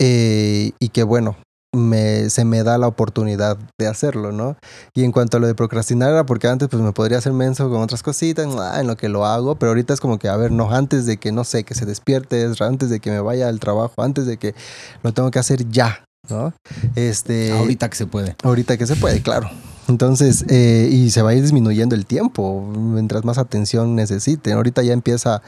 [0.00, 1.36] eh, y que bueno,
[1.74, 4.56] me, se me da la oportunidad de hacerlo, ¿no?
[4.94, 7.68] Y en cuanto a lo de procrastinar, era porque antes pues me podría hacer menso
[7.68, 10.38] con otras cositas, ah, en lo que lo hago, pero ahorita es como que, a
[10.38, 13.46] ver, no, antes de que, no sé, que se despierte, antes de que me vaya
[13.46, 14.54] al trabajo, antes de que
[15.02, 16.54] lo tengo que hacer ya, ¿no?
[16.94, 18.36] Este, Ahorita que se puede.
[18.42, 19.50] Ahorita que se puede, claro.
[19.88, 24.52] Entonces, eh, y se va a ir disminuyendo el tiempo mientras más atención necesite.
[24.52, 25.42] Ahorita ya empieza,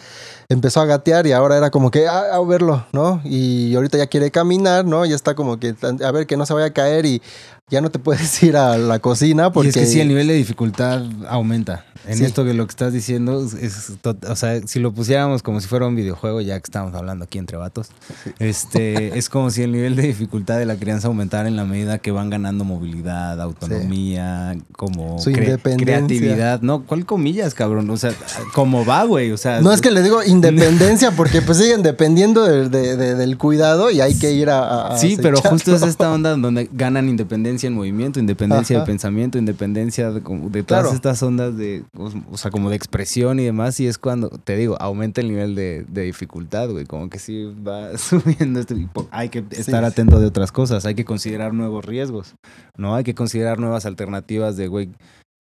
[0.49, 3.21] empezó a gatear y ahora era como que ah, a verlo, ¿no?
[3.25, 5.05] Y ahorita ya quiere caminar, ¿no?
[5.05, 5.75] Ya está como que
[6.05, 7.21] a ver que no se vaya a caer y
[7.69, 10.29] ya no te puedes ir a la cocina porque Y es que sí, el nivel
[10.29, 11.85] de dificultad aumenta.
[12.09, 12.25] En Sí.
[12.25, 13.93] esto que lo que estás diciendo, es,
[14.29, 17.39] o sea, si lo pusiéramos como si fuera un videojuego, ya que estamos hablando aquí
[17.39, 17.91] entre vatos,
[18.39, 21.99] este, es como si el nivel de dificultad de la crianza aumentara en la medida
[21.99, 25.85] que van ganando movilidad, autonomía, como Su cre- independencia.
[25.87, 26.63] creatividad.
[26.63, 27.89] No, ¿cuál comillas, cabrón?
[27.91, 28.13] O sea,
[28.55, 29.31] ¿cómo va, güey?
[29.33, 33.15] O sea, No es que le digo independencia porque pues siguen dependiendo de- de- de-
[33.15, 34.97] del cuidado y hay que ir a...
[34.99, 38.85] Sí, pero justo es esta onda donde ganan independencia en movimiento, independencia Ajá.
[38.85, 40.95] de pensamiento, independencia de, como de todas Claro.
[40.95, 43.79] estas ondas de, o sea, como de expresión y demás.
[43.81, 46.87] Y es cuando, te digo, aumenta el nivel de, de dificultad, güey.
[46.87, 48.75] Como que sí va subiendo esto.
[49.11, 49.87] Hay que estar sí.
[49.87, 52.35] atento de otras cosas, hay que considerar nuevos riesgos,
[52.77, 52.95] ¿no?
[52.95, 54.91] Hay que considerar nuevas alternativas de, güey,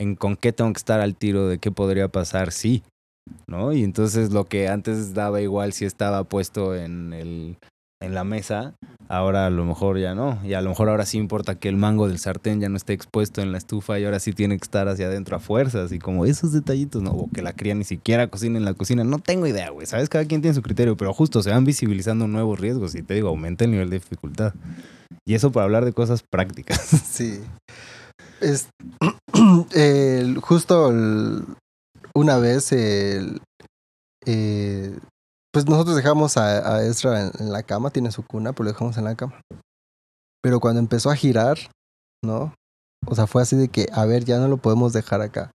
[0.00, 2.82] en con qué tengo que estar al tiro, de qué podría pasar, sí.
[3.46, 3.74] ¿No?
[3.74, 7.58] Y entonces lo que antes daba igual si estaba puesto en el
[8.00, 8.74] en la mesa,
[9.08, 10.38] ahora a lo mejor ya no.
[10.44, 12.92] Y a lo mejor ahora sí importa que el mango del sartén ya no esté
[12.92, 15.92] expuesto en la estufa y ahora sí tiene que estar hacia adentro a fuerzas.
[15.92, 17.10] Y como esos detallitos, ¿no?
[17.10, 19.04] O que la cría ni siquiera cocina en la cocina.
[19.04, 19.86] No tengo idea, güey.
[19.86, 23.14] Sabes, cada quien tiene su criterio, pero justo se van visibilizando nuevos riesgos y te
[23.14, 24.54] digo, aumenta el nivel de dificultad.
[25.26, 26.78] Y eso para hablar de cosas prácticas.
[27.08, 27.40] Sí.
[28.40, 28.68] Es,
[30.40, 30.92] justo
[32.14, 33.40] una vez, el,
[34.26, 34.96] eh,
[35.64, 39.04] pues nosotros dejamos a, a en, la cama, tiene su cuna, pero lo dejamos en
[39.04, 39.40] la cama.
[40.40, 41.58] Pero cuando empezó a girar,
[42.24, 42.54] ¿no?
[43.06, 45.50] O sea, fue así de que, a ver, ya no lo podemos dejar acá.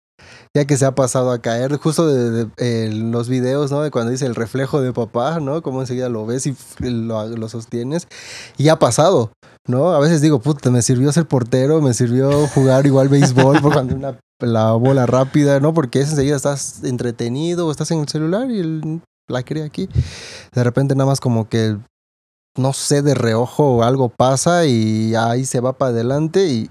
[0.54, 3.82] Ya que se ha pasado a caer, justo de, los videos, ¿no?
[3.82, 5.62] De cuando dice el reflejo de papá, ¿no?
[5.62, 8.10] Como enseguida lo ves y lo, sostienes.
[8.58, 9.32] Y ha pasado,
[9.70, 9.94] ¿no?
[9.94, 13.96] A veces digo, puta, me sirvió ser portero, me sirvió jugar igual béisbol por cuando
[13.96, 15.74] una la bola rápida, ¿no?
[15.74, 19.90] Porque es enseguida estás entretenido estás en el celular y el- la aquí.
[20.54, 21.78] De repente nada más como que,
[22.58, 26.70] no sé, de reojo algo pasa y ahí se va para adelante y,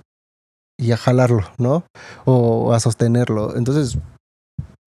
[0.79, 1.85] y a jalarlo, ¿no?
[2.25, 3.57] O a sostenerlo.
[3.57, 3.99] Entonces,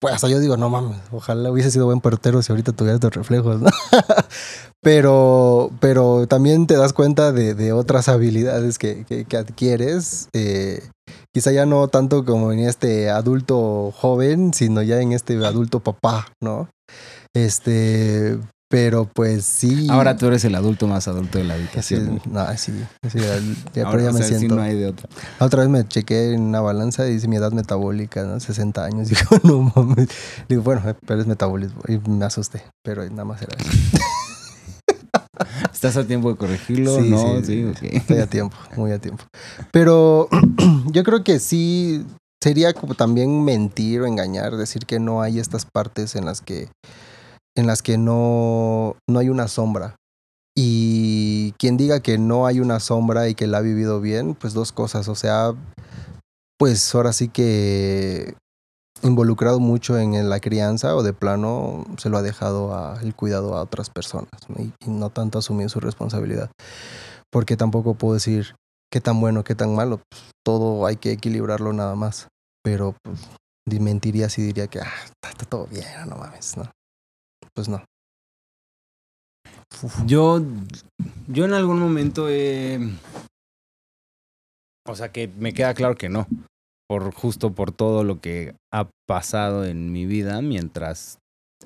[0.00, 3.14] pues hasta yo digo, no mames, ojalá hubiese sido buen portero si ahorita tuviera estos
[3.14, 3.70] reflejos, ¿no?
[4.82, 10.28] pero, pero también te das cuenta de, otras habilidades que, que- que adquieres.
[10.34, 10.82] eh,
[11.32, 16.26] quizá ya no tanto como en este adulto joven, sino ya en este adulto papá,
[16.42, 16.68] ¿no?
[17.36, 18.38] Este,
[18.70, 19.88] pero pues sí.
[19.90, 22.22] Ahora tú eres el adulto más adulto de la Sí, habitación.
[22.30, 22.72] no, sí,
[23.10, 24.56] sí, ya, Ahora, pero ya me sea, sí siento.
[24.56, 25.06] no hay de otra.
[25.38, 28.40] Otra vez me chequé en una balanza y dice mi edad metabólica, ¿no?
[28.40, 29.08] 60 años.
[29.10, 30.08] Digo, no mames.
[30.48, 31.82] Digo, bueno, eh, pero es metabolismo.
[31.88, 33.70] Y me asusté, pero nada más era eso.
[35.72, 36.96] ¿Estás a tiempo de corregirlo?
[37.02, 37.86] Sí, no, sí, sí, sí.
[37.86, 37.92] ok.
[37.96, 39.24] Estoy a tiempo, muy a tiempo.
[39.70, 40.28] Pero
[40.90, 42.04] yo creo que sí
[42.42, 46.68] sería como también mentir o engañar, decir que no hay estas partes en las que
[47.56, 49.96] en las que no, no hay una sombra.
[50.54, 54.54] Y quien diga que no hay una sombra y que la ha vivido bien, pues
[54.54, 55.08] dos cosas.
[55.08, 55.54] O sea,
[56.58, 58.34] pues ahora sí que
[59.02, 63.56] involucrado mucho en la crianza o de plano se lo ha dejado a, el cuidado
[63.56, 66.50] a otras personas y, no tanto asumir su responsabilidad.
[67.30, 68.54] Porque tampoco puedo decir
[68.90, 70.00] qué tan bueno, qué tan malo.
[70.08, 72.28] Pues, todo hay que equilibrarlo nada más.
[72.62, 76.70] Pero pues, mentiría si diría que ah, está, está todo bien, no mames, ¿no?
[77.56, 77.82] Pues no.
[80.04, 80.42] Yo,
[81.26, 82.78] yo en algún momento he...
[84.86, 86.26] O sea, que me queda claro que no.
[86.86, 91.18] Por justo por todo lo que ha pasado en mi vida mientras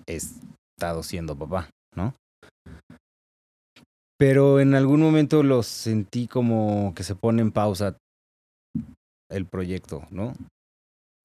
[0.07, 2.15] he estado siendo papá, ¿no?
[4.17, 7.97] Pero en algún momento lo sentí como que se pone en pausa
[9.29, 10.35] el proyecto, ¿no?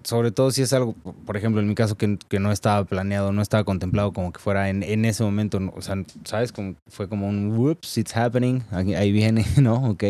[0.05, 0.93] Sobre todo si es algo,
[1.25, 4.39] por ejemplo, en mi caso que, que no estaba planeado, no estaba contemplado como que
[4.39, 5.95] fuera en, en ese momento, o sea,
[6.25, 6.51] ¿sabes?
[6.51, 9.89] Como fue como un whoops, it's happening, ahí ahí viene, ¿no?
[9.89, 10.03] Ok.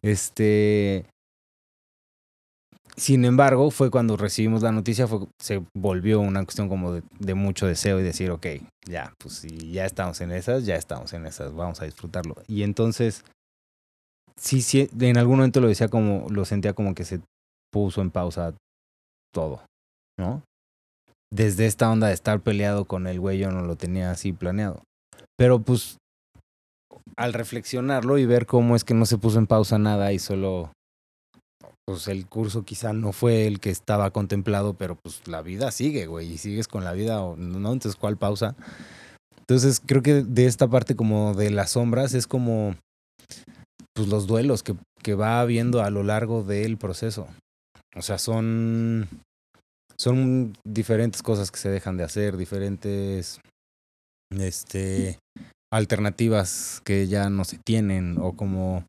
[0.00, 1.04] Este.
[2.96, 7.34] Sin embargo, fue cuando recibimos la noticia, fue, se volvió una cuestión como de, de
[7.34, 8.46] mucho deseo y decir, ok,
[8.86, 12.34] ya, pues si ya estamos en esas, ya estamos en esas, vamos a disfrutarlo.
[12.48, 13.24] Y entonces,
[14.36, 17.20] sí, sí, en algún momento lo decía como, lo sentía como que se
[17.70, 18.54] puso en pausa
[19.32, 19.62] todo,
[20.18, 20.42] ¿no?
[21.32, 24.82] Desde esta onda de estar peleado con el güey, yo no lo tenía así planeado.
[25.36, 25.98] Pero pues,
[27.16, 30.72] al reflexionarlo y ver cómo es que no se puso en pausa nada y solo,
[31.86, 36.06] pues el curso quizá no fue el que estaba contemplado, pero pues la vida sigue,
[36.06, 37.72] güey, y sigues con la vida, ¿no?
[37.72, 38.56] Entonces, ¿cuál pausa?
[39.40, 42.74] Entonces, creo que de esta parte como de las sombras es como,
[43.94, 47.26] pues los duelos que, que va habiendo a lo largo del proceso.
[47.98, 49.08] O sea, son,
[49.98, 53.40] son diferentes cosas que se dejan de hacer, diferentes
[54.30, 55.18] este,
[55.72, 58.84] alternativas que ya no se tienen o como...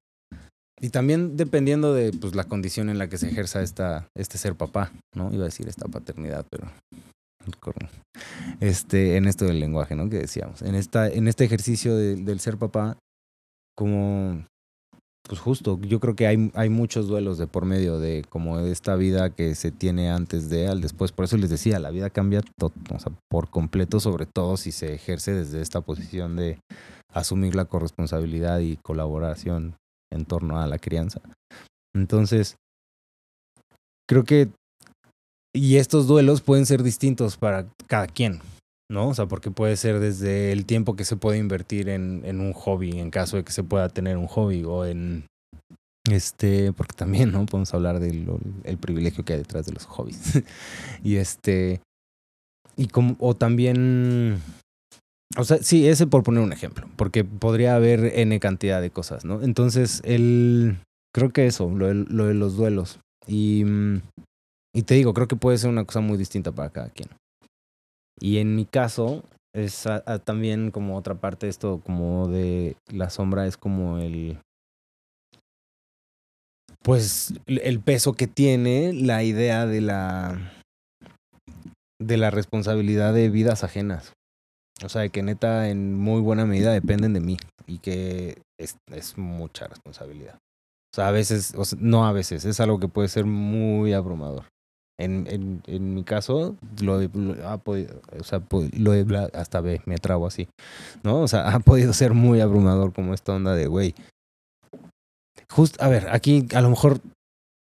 [0.81, 4.55] Y también dependiendo de pues, la condición en la que se ejerza esta, este ser
[4.55, 5.33] papá, ¿no?
[5.33, 6.71] Iba a decir esta paternidad, pero
[8.61, 10.09] este, en esto del lenguaje, ¿no?
[10.09, 10.61] Que decíamos.
[10.61, 12.97] En, esta, en este ejercicio de- del ser papá,
[13.75, 14.45] como,
[15.29, 18.71] pues justo, yo creo que hay, hay muchos duelos de por medio de como de
[18.71, 21.11] esta vida que se tiene antes de al después.
[21.11, 24.71] Por eso les decía, la vida cambia to- o sea, por completo, sobre todo si
[24.71, 26.57] se ejerce desde esta posición de
[27.13, 29.75] asumir la corresponsabilidad y colaboración
[30.11, 31.21] en torno a la crianza.
[31.95, 32.55] Entonces,
[34.09, 34.49] creo que
[35.55, 38.39] y estos duelos pueden ser distintos para cada quien,
[38.89, 39.09] ¿no?
[39.09, 42.53] O sea, porque puede ser desde el tiempo que se puede invertir en, en un
[42.53, 45.25] hobby, en caso de que se pueda tener un hobby, o en
[46.09, 47.45] este, porque también, ¿no?
[47.45, 48.27] Podemos hablar del
[48.63, 50.43] el privilegio que hay detrás de los hobbies.
[51.03, 51.81] y este,
[52.75, 54.41] y como, o también,
[55.37, 59.25] o sea, sí, ese por poner un ejemplo, porque podría haber N cantidad de cosas,
[59.25, 59.41] ¿no?
[59.43, 60.77] Entonces, el,
[61.13, 62.99] creo que eso, lo de, lo de los duelos.
[63.27, 63.63] Y,
[64.73, 67.09] y te digo, creo que puede ser una cosa muy distinta para cada quien.
[68.19, 69.85] Y en mi caso, es
[70.25, 74.39] también como otra parte de esto, como de la sombra, es como el.
[76.81, 80.53] Pues el el peso que tiene la idea de la.
[81.99, 84.13] de la responsabilidad de vidas ajenas.
[84.83, 87.37] O sea, de que neta en muy buena medida dependen de mí.
[87.67, 90.37] Y que es, es mucha responsabilidad.
[90.91, 93.93] O sea, a veces, o sea, no a veces, es algo que puede ser muy
[93.93, 94.45] abrumador.
[94.99, 99.81] En, en, en mi caso, lo, lo ha podido, o sea, lo bla- hasta ve,
[99.85, 100.49] me trabo así,
[101.03, 101.21] ¿no?
[101.21, 103.95] O sea, ha podido ser muy abrumador como esta onda de, güey.
[105.51, 106.99] Just, a ver, aquí a lo mejor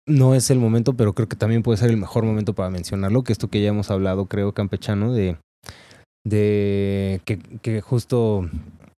[0.06, 3.22] no es el momento, pero creo que también puede ser el mejor momento para mencionarlo,
[3.22, 5.36] que esto que ya hemos hablado, creo, campechano, de,
[6.26, 8.48] de que, que justo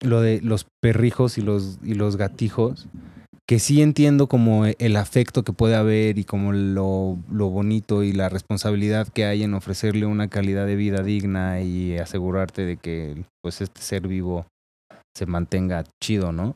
[0.00, 2.88] lo de los perrijos y los, y los gatijos,
[3.50, 8.12] que sí entiendo como el afecto que puede haber y como lo, lo bonito y
[8.12, 13.24] la responsabilidad que hay en ofrecerle una calidad de vida digna y asegurarte de que
[13.42, 14.46] pues este ser vivo
[15.16, 16.54] se mantenga chido, ¿no?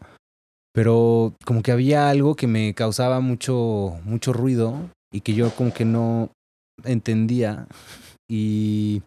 [0.72, 5.74] Pero como que había algo que me causaba mucho, mucho ruido y que yo como
[5.74, 6.30] que no
[6.84, 7.66] entendía
[8.30, 9.03] y,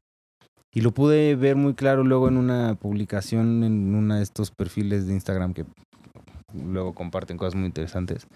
[0.76, 5.08] y lo pude ver muy claro luego en una publicación en uno de estos perfiles
[5.08, 5.64] de Instagram que
[6.54, 8.28] luego comparten cosas muy interesantes,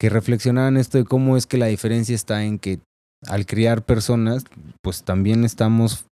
[0.00, 2.80] que reflexionaban esto de cómo es que la diferencia está en que
[3.26, 4.44] al criar personas,
[4.82, 6.06] pues también estamos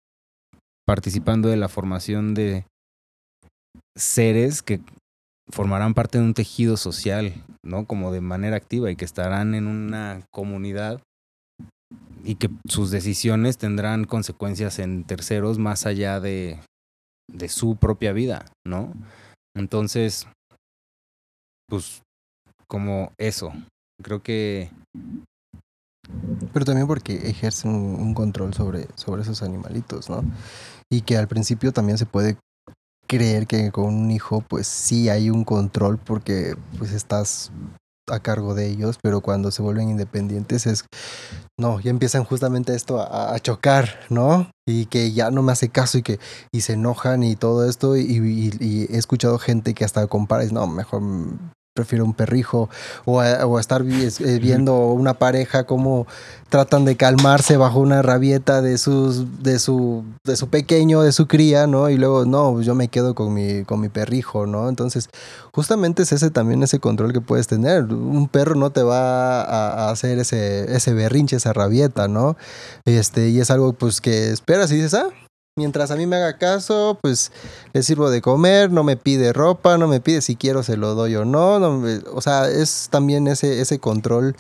[0.87, 2.67] participando de la formación de
[3.97, 4.81] seres que
[5.51, 7.87] formarán parte de un tejido social, ¿no?
[7.87, 11.03] Como de manera activa y que estarán en una comunidad
[12.25, 16.59] y que sus decisiones tendrán consecuencias en terceros más allá de,
[17.31, 18.93] de su propia vida, ¿no?
[19.57, 20.27] Entonces,
[21.69, 22.03] pues
[22.67, 23.53] como eso.
[24.03, 24.71] Creo que
[26.53, 30.23] Pero también porque ejercen un, control sobre, sobre esos animalitos, ¿no?
[30.91, 32.37] Y que al principio también se puede
[33.07, 37.53] creer que con un hijo pues sí hay un control porque pues estás
[38.11, 40.85] a cargo de ellos, pero cuando se vuelven independientes es,
[41.59, 44.51] no, ya empiezan justamente esto a, a chocar, ¿no?
[44.67, 46.19] Y que ya no me hace caso y que
[46.53, 48.03] y se enojan y todo esto y,
[48.61, 51.03] y- he escuchado gente que hasta compara, dice, no, mejor
[51.75, 52.71] prefiero un perrijo
[53.05, 56.07] o, a- o estar eh, viendo una pareja como
[56.49, 61.27] tratan de calmarse bajo una rabieta de sus de su de su pequeño de su
[61.27, 64.69] cría no y luego no pues yo me quedo con mi con mi perrijo no
[64.69, 65.09] entonces
[65.51, 67.85] justamente es ese también ese control que puedes tener.
[67.85, 72.37] Un perro no te va a, a hacer ese ese berrinche esa rabieta no
[72.85, 75.09] este y es algo pues que esperas y dices ah
[75.57, 77.31] Mientras a mí me haga caso, pues
[77.73, 80.97] le sirvo de comer, no me pide ropa, no me pide si quiero se lo
[80.97, 81.61] doy o no.
[81.61, 84.35] no me- o sea, es también ese, ese control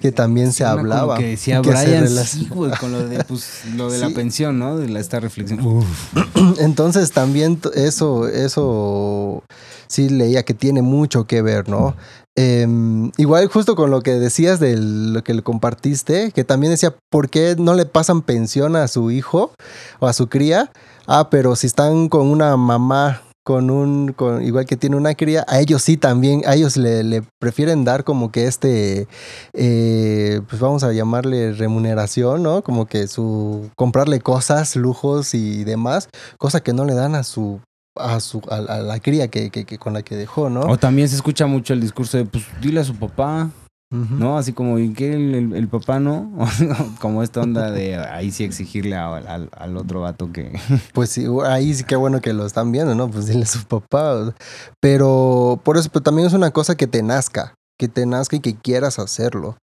[0.00, 1.18] que también se hablaba.
[1.18, 4.58] que decía que Brian, relac- sí, güey, con lo de, pues, lo de la pensión,
[4.58, 4.78] ¿no?
[4.78, 5.60] De la, esta reflexión.
[5.60, 6.14] Uf.
[6.58, 9.42] Entonces también eso, eso
[9.86, 11.94] sí leía que tiene mucho que ver, ¿no?
[12.36, 16.94] Em, igual justo con lo que decías de lo que le compartiste, que también decía,
[17.10, 19.52] ¿por qué no le pasan pensión a su hijo
[20.00, 20.72] o a su cría?
[21.06, 25.60] Ah, pero si están con una mamá, con un, igual que tiene una cría, a
[25.60, 29.06] ellos sí también, a ellos le, le prefieren dar como que este,
[29.52, 32.62] eh, pues vamos a llamarle remuneración, ¿no?
[32.64, 36.08] Como que su, comprarle cosas, lujos y demás,
[36.38, 37.60] cosa que no le dan a su
[37.96, 40.60] a su a, a la cría que, que- que con la que dejó, ¿no?
[40.62, 43.50] O también se escucha mucho el discurso de, pues, dile a su papá.
[43.90, 44.36] ¿no?
[44.38, 45.12] Así como, ¿y qué?
[45.14, 46.32] ¿El, el- el papá no?
[47.00, 50.58] como esta onda de ahí sí exigirle a- al, al otro vato que...
[50.92, 53.08] Pues sí, ahí sí que bueno que lo están viendo, ¿no?
[53.08, 54.34] Pues dile a su papá.
[54.80, 58.40] Pero por eso pero también es una cosa que te nazca, que te nazca y
[58.40, 59.56] que quieras hacerlo.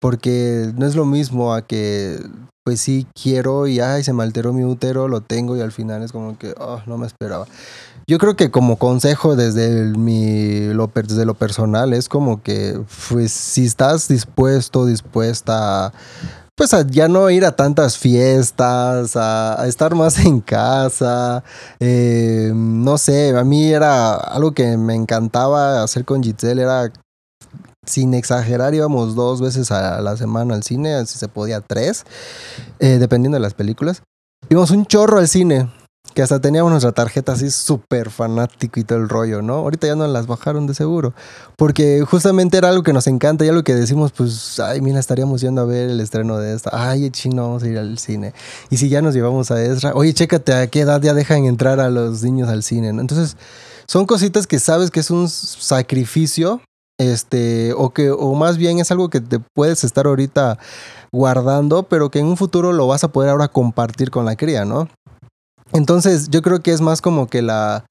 [0.00, 2.20] Porque no es lo mismo a que,
[2.64, 6.02] pues sí, quiero y, ay, se me alteró mi útero, lo tengo y al final
[6.02, 7.46] es como que, oh, no me esperaba.
[8.06, 13.32] Yo creo que como consejo desde mi, lo, desde lo personal es como que, pues
[13.32, 15.92] si estás dispuesto, dispuesta
[16.56, 21.42] pues a ya no ir a tantas fiestas, a, a estar más en casa.
[21.80, 26.92] eh, no sé, a mí era algo que me encantaba hacer con Giselle, era
[27.86, 32.04] sin exagerar, íbamos dos veces a la semana al cine, si se podía tres,
[32.78, 34.02] eh, dependiendo de las películas.
[34.48, 35.68] Íbamos un chorro al cine,
[36.14, 39.54] que hasta teníamos nuestra tarjeta así súper fanático y todo el rollo, ¿no?
[39.54, 41.12] Ahorita ya no las bajaron de seguro.
[41.56, 45.40] Porque justamente era algo que nos encanta y algo que decimos, pues, ay, mira, estaríamos
[45.40, 46.70] yendo a ver el estreno de esta.
[46.72, 48.32] Ay, chino, vamos a ir al cine.
[48.70, 51.80] Y si ya nos llevamos a Ezra, oye, chécate a qué edad ya dejan entrar
[51.80, 53.00] a los niños al cine, ¿no?
[53.00, 53.36] Entonces,
[53.88, 56.60] son cositas que sabes que es un sacrificio,
[56.98, 60.58] este, o que, o más bien es algo que te puedes estar ahorita
[61.12, 64.64] guardando, pero que en un futuro lo vas a poder ahora compartir con la cría,
[64.64, 64.88] ¿no?
[65.72, 67.84] Entonces, yo creo que es más como que la,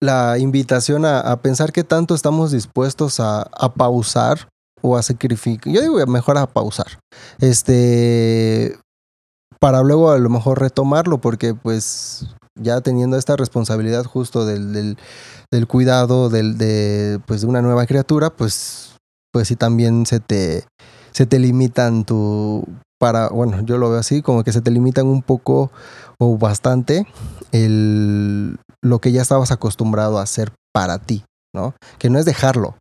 [0.00, 4.48] la invitación a, pensar qué tanto estamos dispuestos a, pausar
[4.82, 5.72] o a sacrificar.
[5.72, 6.98] Yo digo mejor a pausar.
[7.40, 8.78] Este.
[9.58, 12.26] Para luego a lo mejor retomarlo, porque pues
[12.60, 14.98] ya teniendo esta responsabilidad justo del,
[15.50, 18.96] del cuidado del, de, pues, de una nueva criatura, pues,
[19.32, 20.64] pues sí también se te,
[21.12, 22.64] se te limitan tu.
[22.98, 25.70] Para, bueno, yo lo veo así, como que se te limitan un poco
[26.18, 27.06] o bastante
[27.52, 31.22] el, lo que ya estabas acostumbrado a hacer para ti,
[31.54, 31.74] ¿no?
[31.98, 32.76] Que no es dejarlo.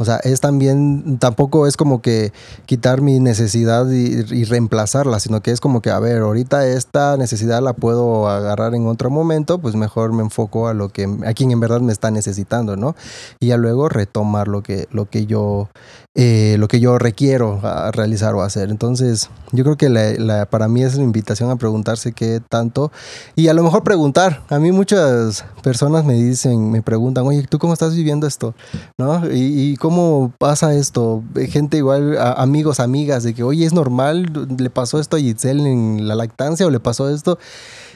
[0.00, 2.32] O sea, es también, tampoco es como que
[2.64, 7.60] quitar mi necesidad y, reemplazarla, sino que es como que, a ver, ahorita esta necesidad
[7.60, 11.50] la puedo agarrar en otro momento, pues mejor me enfoco a lo que, a quien
[11.50, 12.96] en verdad me está necesitando, ¿no?
[13.40, 15.68] Y ya luego retomar lo que, lo que yo,
[16.22, 18.68] eh, lo que yo requiero a realizar o hacer.
[18.68, 22.92] Entonces, yo creo que la, la- para mí es una invitación a preguntarse qué tanto
[23.36, 24.42] y a lo mejor preguntar.
[24.50, 28.54] A mí muchas personas me dicen, me preguntan, oye, ¿tú cómo estás viviendo esto?
[28.98, 29.26] ¿No?
[29.32, 31.22] ¿Y, y cómo pasa esto?
[31.48, 34.30] Gente igual, a- amigos, amigas, de que, oye, ¿es normal?
[34.58, 37.38] ¿Le pasó esto a Giselle en la lactancia o le pasó esto?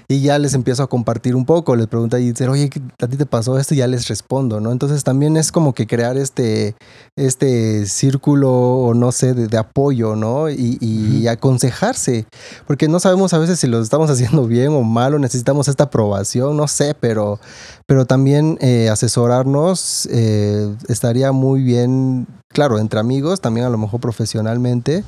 [0.09, 3.07] Y ya les empiezo a compartir un poco, les pregunto a Giselle, oye, ¿qué- ¿a
[3.09, 3.75] ti te pasó esto?
[3.75, 4.71] Y ya les respondo, ¿no?
[4.73, 6.77] Entonces también es como que crear este,
[7.17, 10.51] este círculo, o no sé, de, de apoyo, ¿no?
[10.51, 12.27] Y, y aconsejarse,
[12.67, 15.85] porque no sabemos a veces si lo estamos haciendo bien o mal, o necesitamos esta
[15.85, 17.39] aprobación, no sé, pero,
[17.87, 24.01] pero también eh, asesorarnos eh, estaría muy bien, claro, entre amigos, también a lo mejor
[24.01, 25.03] profesionalmente,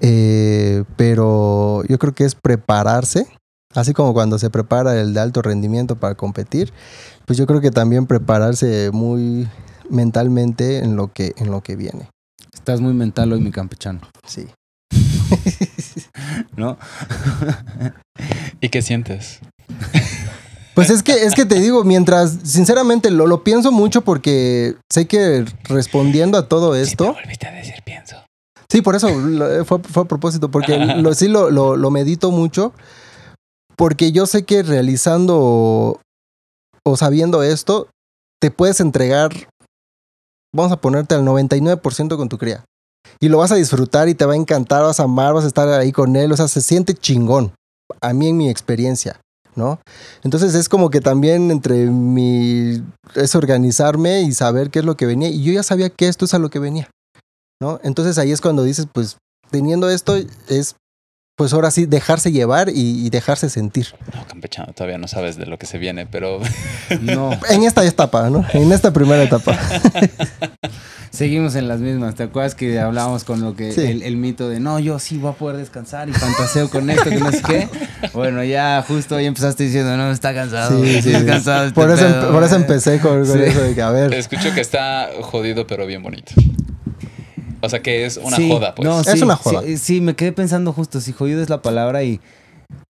[0.00, 3.26] eh, pero yo creo que es prepararse,
[3.74, 6.72] así como cuando se prepara el de alto rendimiento para competir,
[7.26, 9.48] pues yo creo que también prepararse muy
[9.88, 12.08] mentalmente en lo que, en lo que viene.
[12.52, 14.46] Estás muy mental hoy, mi campechano, Sí.
[16.56, 16.78] ¿no?
[18.60, 19.40] ¿Y qué sientes?
[20.74, 25.06] Pues es que, es que te digo, mientras, sinceramente, lo, lo pienso mucho porque sé
[25.06, 27.04] que respondiendo a todo esto.
[27.08, 28.16] Sí, te volviste a decir pienso.
[28.70, 32.30] Sí, por eso lo- fue, fue a propósito, porque lo, sí lo, lo, lo medito
[32.30, 32.72] mucho,
[33.76, 36.00] porque yo sé que realizando
[36.84, 37.88] o, sabiendo esto,
[38.40, 39.30] te puedes entregar,
[40.54, 42.64] vamos a ponerte al 99% con tu cría.
[43.20, 45.48] Y lo vas a disfrutar y te va a encantar, vas a amar, vas a
[45.48, 47.52] estar ahí con él, o sea, se siente chingón,
[48.00, 49.20] a mí en mi experiencia,
[49.54, 49.80] ¿no?
[50.22, 52.82] Entonces es como que también entre mi,
[53.14, 56.24] es organizarme y saber qué es lo que venía, y yo ya sabía que esto
[56.24, 56.88] es a lo que venía.
[57.62, 57.78] ¿no?
[57.84, 59.18] Entonces ahí es cuando dices, pues
[59.50, 60.16] teniendo esto
[60.48, 60.74] es,
[61.36, 63.86] pues ahora sí, dejarse llevar y, y dejarse sentir.
[64.14, 66.40] No, campechano, todavía no sabes de lo que se viene, pero
[67.00, 68.44] No, En esta etapa, ¿no?
[68.52, 69.58] En esta primera etapa.
[71.10, 72.14] seguimos en las mismas.
[72.14, 73.80] ¿Te acuerdas que hablábamos con lo que Sí.
[73.82, 77.10] el, el mito de no, yo sí voy a poder descansar y fantaseo con esto,
[77.10, 77.68] que no sé qué?
[78.12, 80.82] Bueno, ya justo ahí empezaste diciendo, no, está cansado.
[80.84, 81.12] Sí, sí.
[81.14, 81.66] Está cansado.
[81.66, 82.58] este Por eso, pedo, empe- por eso eh".
[82.58, 83.42] empecé con, con Sí.
[83.44, 86.32] eso de que, a ver, escucho que está jodido, pero bien bonito.
[87.62, 88.88] O sea que es una Sí, joda, pues.
[88.88, 89.62] No, Es una joda.
[89.62, 92.20] Sí, sí, me quedé pensando justo, si jodido es la palabra y...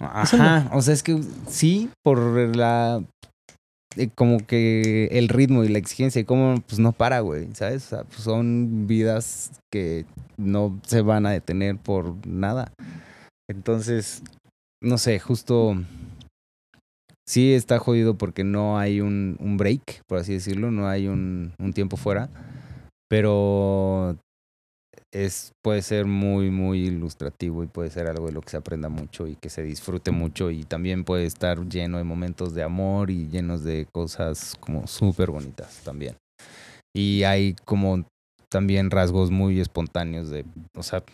[0.00, 2.18] Ajá, o sea, es que sí, por
[2.56, 3.02] la...
[3.96, 7.86] eh, como que el ritmo y la exigencia y cómo pues no para, güey, ¿sabes?
[7.86, 10.06] O sea, pues, son vidas que
[10.36, 12.72] no se van a detener por nada.
[13.50, 14.22] Entonces,
[14.82, 15.76] no sé, justo
[17.28, 21.52] sí está jodido porque no hay un, un break, por así decirlo, no hay un,
[21.58, 22.28] un tiempo fuera,
[23.10, 24.16] pero
[25.12, 28.88] es, puede ser muy, muy ilustrativo y puede ser algo de lo que se aprenda
[28.88, 33.10] mucho y que se disfrute mucho y también puede estar lleno de momentos de amor
[33.10, 36.16] y llenos de cosas como súper bonitas también.
[36.94, 38.04] Y hay como
[38.48, 40.44] también rasgos muy espontáneos de,
[40.74, 41.04] o sea,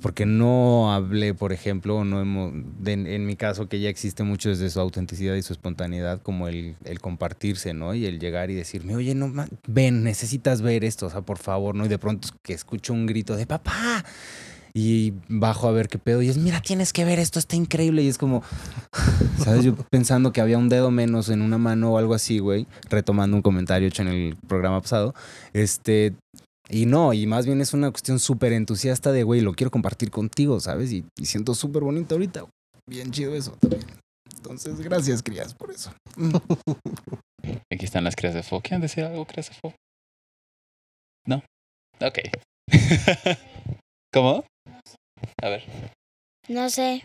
[0.00, 2.52] porque no hablé, por ejemplo, no hemos,
[2.86, 6.76] en mi caso, que ya existe mucho desde su autenticidad y su espontaneidad, como el,
[7.00, 7.94] compartirse, ¿no?
[7.94, 11.38] Y el llegar y decirme, oye, no, ma- ven, necesitas ver esto, o sea, por
[11.38, 11.84] favor, ¿no?
[11.84, 14.04] Y de pronto que escucho un grito de papá.
[14.72, 16.22] Y bajo a ver qué pedo.
[16.22, 18.02] Y es, mira, tienes que ver esto, está increíble.
[18.04, 18.44] Y es como,
[19.44, 19.64] ¿sabes?
[19.64, 22.68] Yo pensando que había un dedo menos en una mano o algo así, güey.
[22.88, 25.12] Retomando un comentario hecho en el programa pasado.
[25.52, 26.14] Este,
[26.70, 30.10] y no, y más bien es una cuestión súper entusiasta de, güey, lo quiero compartir
[30.10, 30.92] contigo, ¿sabes?
[30.92, 32.46] Y, y siento súper bonito ahorita.
[32.88, 33.82] Bien chido eso también.
[34.36, 35.92] Entonces, gracias, crías, por eso.
[37.72, 38.60] Aquí están las crías de Fo.
[38.60, 39.74] ¿Quieren decir algo, crías de Fo?
[41.26, 41.42] No.
[42.00, 42.18] Ok.
[44.12, 44.44] ¿Cómo?
[45.42, 45.64] A ver.
[46.48, 47.04] No sé.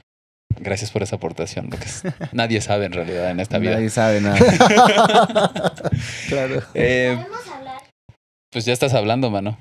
[0.57, 2.03] Gracias por esa aportación, Lucas.
[2.31, 3.73] Nadie sabe en realidad en esta vida.
[3.73, 4.39] Nadie sabe nada.
[6.29, 6.61] Claro.
[6.73, 7.17] Eh.
[8.55, 9.57] Pues ya estás hablando, mano.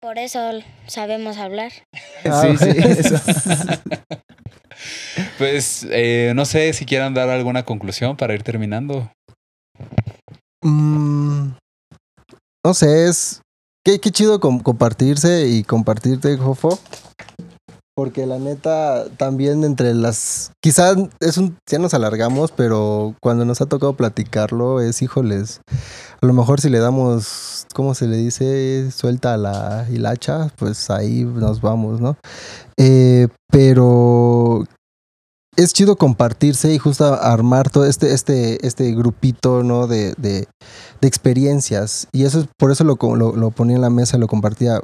[0.00, 0.38] Por eso
[0.86, 1.70] sabemos hablar.
[2.24, 2.70] Ah, sí, sí.
[2.78, 3.16] eso.
[5.36, 9.10] Pues eh, no sé si quieran dar alguna conclusión para ir terminando.
[10.64, 11.50] Mm,
[12.64, 13.42] no sé, es.
[13.84, 16.78] Qué, qué chido com- compartirse y compartirte, Jofo.
[17.96, 20.50] Porque la neta, también entre las.
[20.60, 21.56] Quizás es un.
[21.70, 25.60] Ya nos alargamos, pero cuando nos ha tocado platicarlo, es híjoles.
[26.20, 27.66] A lo mejor si le damos.
[27.72, 28.90] ¿Cómo se le dice?
[28.90, 32.16] Suelta a la hilacha, pues ahí nos vamos, ¿no?
[32.76, 34.64] Eh, pero.
[35.56, 39.86] Es chido compartirse y justo armar todo este, este, este grupito, ¿no?
[39.86, 40.48] De, de,
[41.00, 42.08] de experiencias.
[42.10, 44.80] Y eso es por eso lo, lo, lo ponía en la mesa, lo compartía.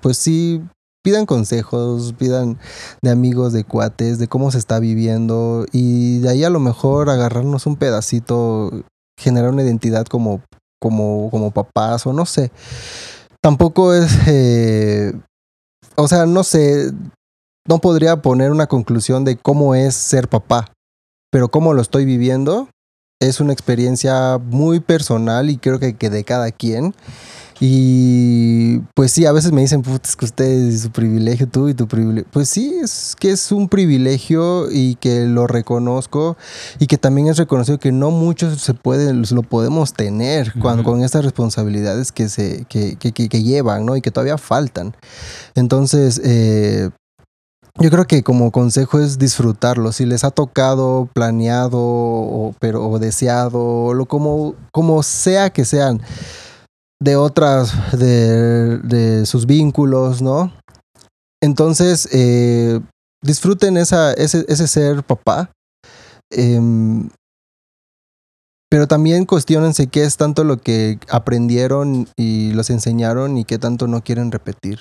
[0.00, 0.62] Pues sí,
[1.06, 2.58] pidan consejos, pidan
[3.00, 5.64] de amigos, de cuates, de cómo se está viviendo.
[5.70, 8.72] Y de ahí a lo mejor agarrarnos un pedacito,
[9.16, 10.42] generar una identidad como,
[10.80, 12.50] como, como papás, o no sé.
[13.40, 14.10] Tampoco es.
[14.26, 15.12] eh,
[15.94, 16.90] o sea, no sé.
[17.68, 20.72] No podría poner una conclusión de cómo es ser papá.
[21.30, 22.68] Pero cómo lo estoy viviendo,
[23.22, 26.96] es una experiencia muy personal y creo que, que de cada quien.
[27.58, 31.68] Y pues sí, a veces me dicen, "Puta, es que ustedes y su privilegio, tú
[31.68, 32.28] y tu privilegio.
[32.30, 36.36] Pues sí, es que es un privilegio y que lo reconozco
[36.78, 41.02] y que también es reconocido que no muchos se pueden, lo podemos tener cuando, con
[41.02, 43.96] estas responsabilidades que se que, que, que- que llevan, ¿no?
[43.96, 44.94] Y que todavía faltan.
[45.54, 46.90] Entonces, eh,
[47.78, 49.92] yo creo que como consejo es disfrutarlo.
[49.92, 56.00] Si les ha tocado, planeado, o, pero, o deseado, lo como, como sea que sean,
[57.00, 60.52] de otras, de, de sus vínculos, ¿no?
[61.42, 62.80] Entonces, eh,
[63.22, 65.50] disfruten esa, ese, ese ser papá.
[66.30, 67.08] Em,
[68.68, 73.86] pero también cuestionense qué es tanto lo que aprendieron y los enseñaron y qué tanto
[73.86, 74.80] no quieren repetir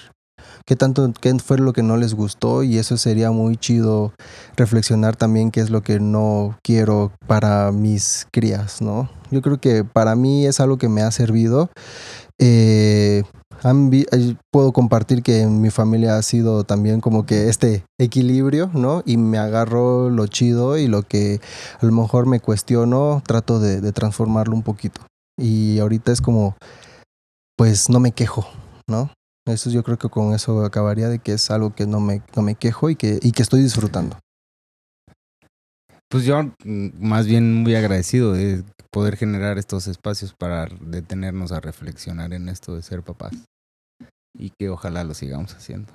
[0.65, 4.13] qué tanto, qué fue lo que no les gustó y eso sería muy chido
[4.55, 9.09] reflexionar también qué es lo que no quiero para mis crías, ¿no?
[9.31, 11.69] Yo creo que para mí es algo que me ha servido.
[12.39, 13.23] Eh,
[13.63, 19.03] eh, puedo compartir que en mi familia ha sido también como que este equilibrio, ¿no?
[19.05, 21.39] Y me agarro lo chido y lo que
[21.79, 25.01] a lo mejor me cuestiono, trato de, de transformarlo un poquito.
[25.37, 26.55] Y ahorita es como,
[27.57, 28.47] pues no me quejo,
[28.87, 29.09] ¿no?
[29.47, 32.41] Eso yo creo que con eso acabaría de que es algo que no me, no
[32.41, 34.17] me quejo y que, y que estoy disfrutando.
[36.09, 41.59] Pues yo mm, más bien muy agradecido de poder generar estos espacios para detenernos a
[41.59, 43.33] reflexionar en esto de ser papás.
[44.37, 45.93] Y que ojalá lo sigamos haciendo.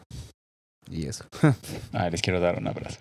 [0.89, 1.25] Y eso.
[1.93, 2.99] Ah, les quiero dar un abrazo.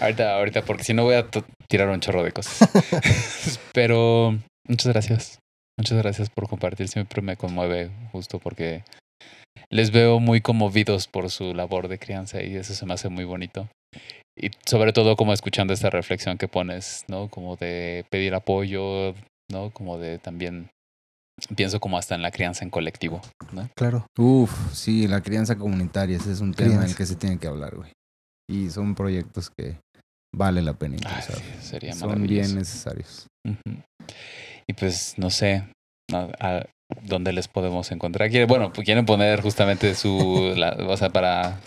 [0.00, 1.26] Ahorita, ahorita, porque si no voy a
[1.68, 2.68] tirar un chorro de cosas.
[3.72, 4.38] Pero
[4.68, 5.38] muchas gracias.
[5.78, 6.88] Muchas gracias por compartir.
[6.88, 8.84] Siempre me conmueve justo porque
[9.70, 13.24] les veo muy conmovidos por su labor de crianza y eso se me hace muy
[13.24, 13.68] bonito.
[14.38, 17.28] Y sobre todo como escuchando esta reflexión que pones, ¿no?
[17.28, 19.14] Como de pedir apoyo,
[19.50, 19.70] ¿no?
[19.70, 20.68] Como de también,
[21.56, 23.68] pienso como hasta en la crianza en colectivo, ¿no?
[23.74, 24.06] Claro.
[24.18, 27.46] Uf, sí, la crianza comunitaria, ese es un tema en el que se tiene que
[27.46, 27.92] hablar, güey.
[28.50, 29.78] Y son proyectos que
[30.34, 31.36] vale la pena Ay, impulsar.
[31.36, 33.26] sí, sería son bien necesarios.
[34.68, 35.64] Y pues no sé
[36.12, 36.66] a, a
[37.02, 38.30] dónde les podemos encontrar.
[38.30, 41.60] Quiere- Bueno, pues quieren poner justamente su, la- o sea, para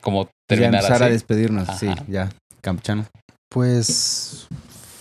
[0.00, 2.28] como Ya terminar empezar a despedirnos, sí, ya.
[2.60, 3.06] Campechano.
[3.50, 4.46] Pues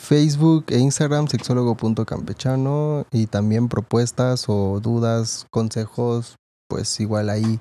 [0.01, 6.35] Facebook e Instagram, sexólogo.campechano y también propuestas o dudas, consejos,
[6.69, 7.59] pues igual ahí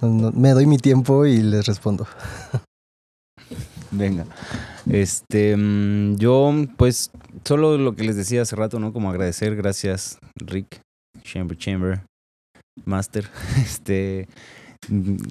[0.00, 2.06] No- no- me doy mi tiempo y les respondo.
[3.90, 4.26] Venga.
[4.90, 7.10] Este, mm, yo, pues,
[7.44, 8.92] solo lo que les decía hace rato, ¿no?
[8.92, 10.80] Como agradecer, gracias, Rick,
[11.26, 12.02] Chamber Chamber,
[12.84, 13.28] Master,
[13.62, 14.28] este,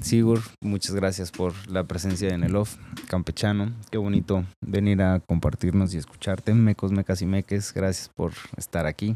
[0.01, 2.77] Sigur, muchas gracias por la presencia en el off,
[3.07, 8.87] campechano, qué bonito venir a compartirnos y escucharte, mecos, mecas y meques, gracias por estar
[8.87, 9.15] aquí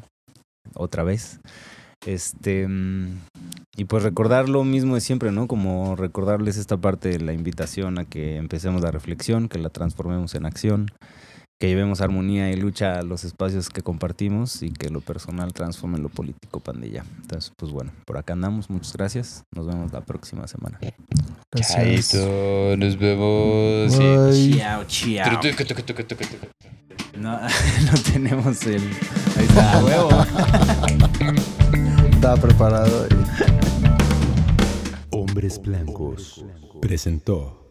[0.75, 1.39] otra vez.
[2.05, 2.67] Este,
[3.75, 5.47] y pues recordar lo mismo de siempre, ¿no?
[5.47, 10.36] Como recordarles esta parte de la invitación a que empecemos la reflexión, que la transformemos
[10.36, 10.91] en acción,
[11.60, 15.97] que llevemos armonía y lucha a los espacios que compartimos y que lo personal transforme
[15.97, 17.03] en lo político, pandilla.
[17.22, 18.70] Entonces, pues bueno, por acá andamos.
[18.70, 19.43] Muchas gracias.
[19.51, 20.80] Nos vemos la próxima semana.
[21.51, 22.12] Gracias.
[22.12, 23.97] Chaito, nos vemos.
[23.97, 24.58] Bye.
[24.58, 25.41] Chao, chao.
[27.18, 28.84] No, no tenemos el...
[29.38, 30.10] Ahí está, huevo.
[32.12, 33.08] Estaba preparado.
[35.10, 36.45] Hombres Blancos
[36.82, 37.66] presentó